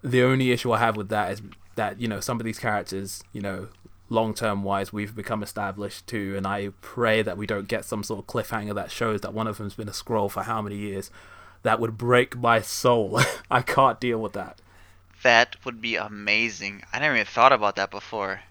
[0.04, 1.42] the only issue I have with that is
[1.76, 3.70] that you know some of these characters, you know,
[4.10, 8.04] long term wise, we've become established too, and I pray that we don't get some
[8.04, 10.76] sort of cliffhanger that shows that one of them's been a Skrull for how many
[10.76, 11.12] years.
[11.64, 13.22] That would break my soul.
[13.52, 14.60] I can't deal with that.
[15.24, 16.84] That would be amazing.
[16.92, 18.42] I never even thought about that before.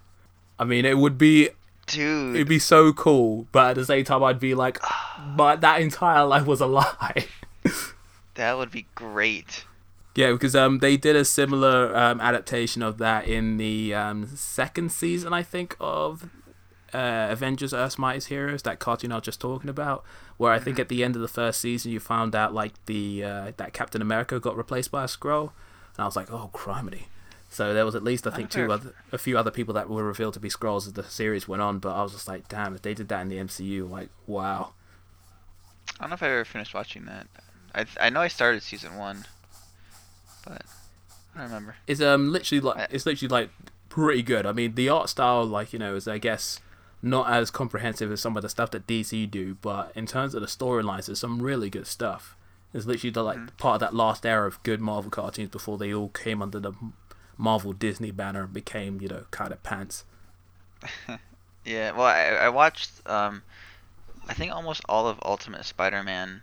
[0.59, 1.51] I mean, it would be
[1.87, 2.37] Dude.
[2.37, 4.79] it'd be so cool, but at the same time, I'd be like,
[5.37, 7.27] but that entire life was a lie.
[8.35, 9.65] that would be great.
[10.15, 14.93] Yeah, because um they did a similar um, adaptation of that in the um, second
[14.93, 16.29] season, I think, of
[16.93, 20.05] uh, Avengers: Earth's Mightiest Heroes, that cartoon I was just talking about.
[20.37, 23.25] Where I think at the end of the first season, you found out like the
[23.25, 25.53] uh, that Captain America got replaced by a Skrull,
[25.97, 27.05] and I was like, oh, criminy.
[27.49, 30.05] So there was at least I think two other a few other people that were
[30.05, 32.75] revealed to be Skrulls as the series went on, but I was just like, damn,
[32.75, 34.73] if they did that in the MCU, like, wow.
[35.99, 37.29] I don't know if I ever finished watching that.
[37.75, 39.25] I I know I started season one
[40.45, 40.63] but
[41.35, 41.77] I don't remember.
[41.87, 43.51] It's um literally like it's literally like
[43.89, 44.47] pretty good.
[44.47, 46.61] I mean, the art style, like you know, is I guess
[47.03, 50.41] not as comprehensive as some of the stuff that DC do, but in terms of
[50.41, 52.37] the storylines, there's some really good stuff.
[52.73, 53.57] It's literally the, like mm-hmm.
[53.59, 56.73] part of that last era of good Marvel cartoons before they all came under the
[57.37, 60.05] Marvel Disney banner and became you know kind of pants.
[61.65, 63.43] yeah, well, I, I watched um,
[64.29, 66.43] I think almost all of Ultimate Spider-Man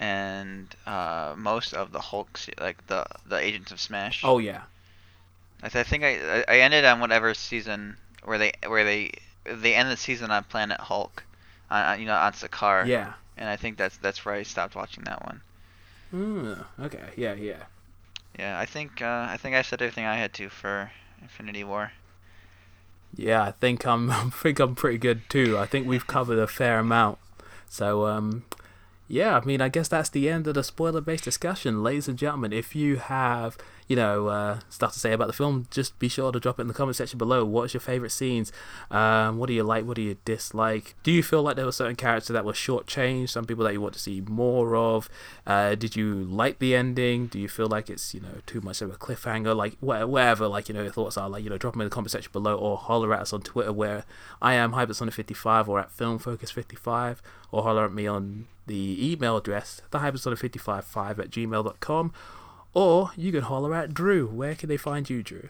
[0.00, 4.22] and uh, most of the Hulk, like the the Agents of Smash.
[4.24, 4.62] Oh yeah.
[5.62, 9.12] I, th- I think I I ended on whatever season where they where they
[9.44, 11.22] they end the season on Planet Hulk,
[11.70, 12.86] on, you know on Sakaar.
[12.86, 13.12] Yeah.
[13.36, 15.40] And I think that's that's where I stopped watching that one.
[16.12, 17.10] Mm, okay.
[17.16, 17.34] Yeah.
[17.34, 17.64] Yeah.
[18.38, 18.58] Yeah.
[18.58, 20.90] I think uh, I think I said everything I had to for
[21.22, 21.92] Infinity War.
[23.16, 25.58] Yeah, I think I'm I think I'm pretty good too.
[25.58, 27.18] I think we've covered a fair amount.
[27.68, 28.44] So um,
[29.08, 31.82] yeah, I mean, I guess that's the end of the spoiler based discussion.
[31.82, 35.66] Ladies and gentlemen, if you have you know, uh, stuff to say about the film,
[35.70, 37.44] just be sure to drop it in the comment section below.
[37.44, 38.50] What's your favorite scenes?
[38.90, 39.84] Um, what do you like?
[39.84, 40.94] What do you dislike?
[41.02, 43.28] Do you feel like there were certain characters that were shortchanged?
[43.28, 45.10] Some people that you want to see more of?
[45.46, 47.26] Uh, did you like the ending?
[47.26, 49.54] Do you feel like it's you know too much of a cliffhanger?
[49.54, 51.28] Like whatever, like you know, your thoughts are.
[51.28, 53.42] Like you know, drop them in the comment section below or holler at us on
[53.42, 54.04] Twitter where
[54.40, 57.18] I am Hypersonic55 or at FilmFocus55
[57.52, 62.12] or holler at me on the email address thehypersonic555 at gmail.com
[62.74, 64.26] or you can holler at Drew.
[64.26, 65.48] Where can they find you, Drew?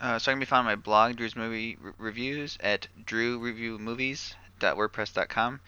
[0.00, 5.60] Uh, so I can be found on my blog, Drew's Movie Reviews, at drewreviewmovies.wordpress.com.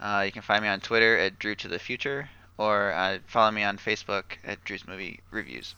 [0.00, 3.52] Uh, you can find me on Twitter at Drew to the Future, or uh, follow
[3.52, 5.74] me on Facebook at Drew's Movie Reviews.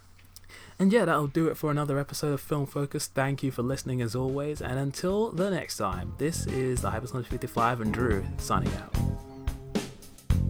[0.79, 3.07] And yeah, that'll do it for another episode of Film Focus.
[3.07, 7.27] Thank you for listening as always, and until the next time, this is the Hypersonic
[7.27, 9.32] 55 and Drew signing out.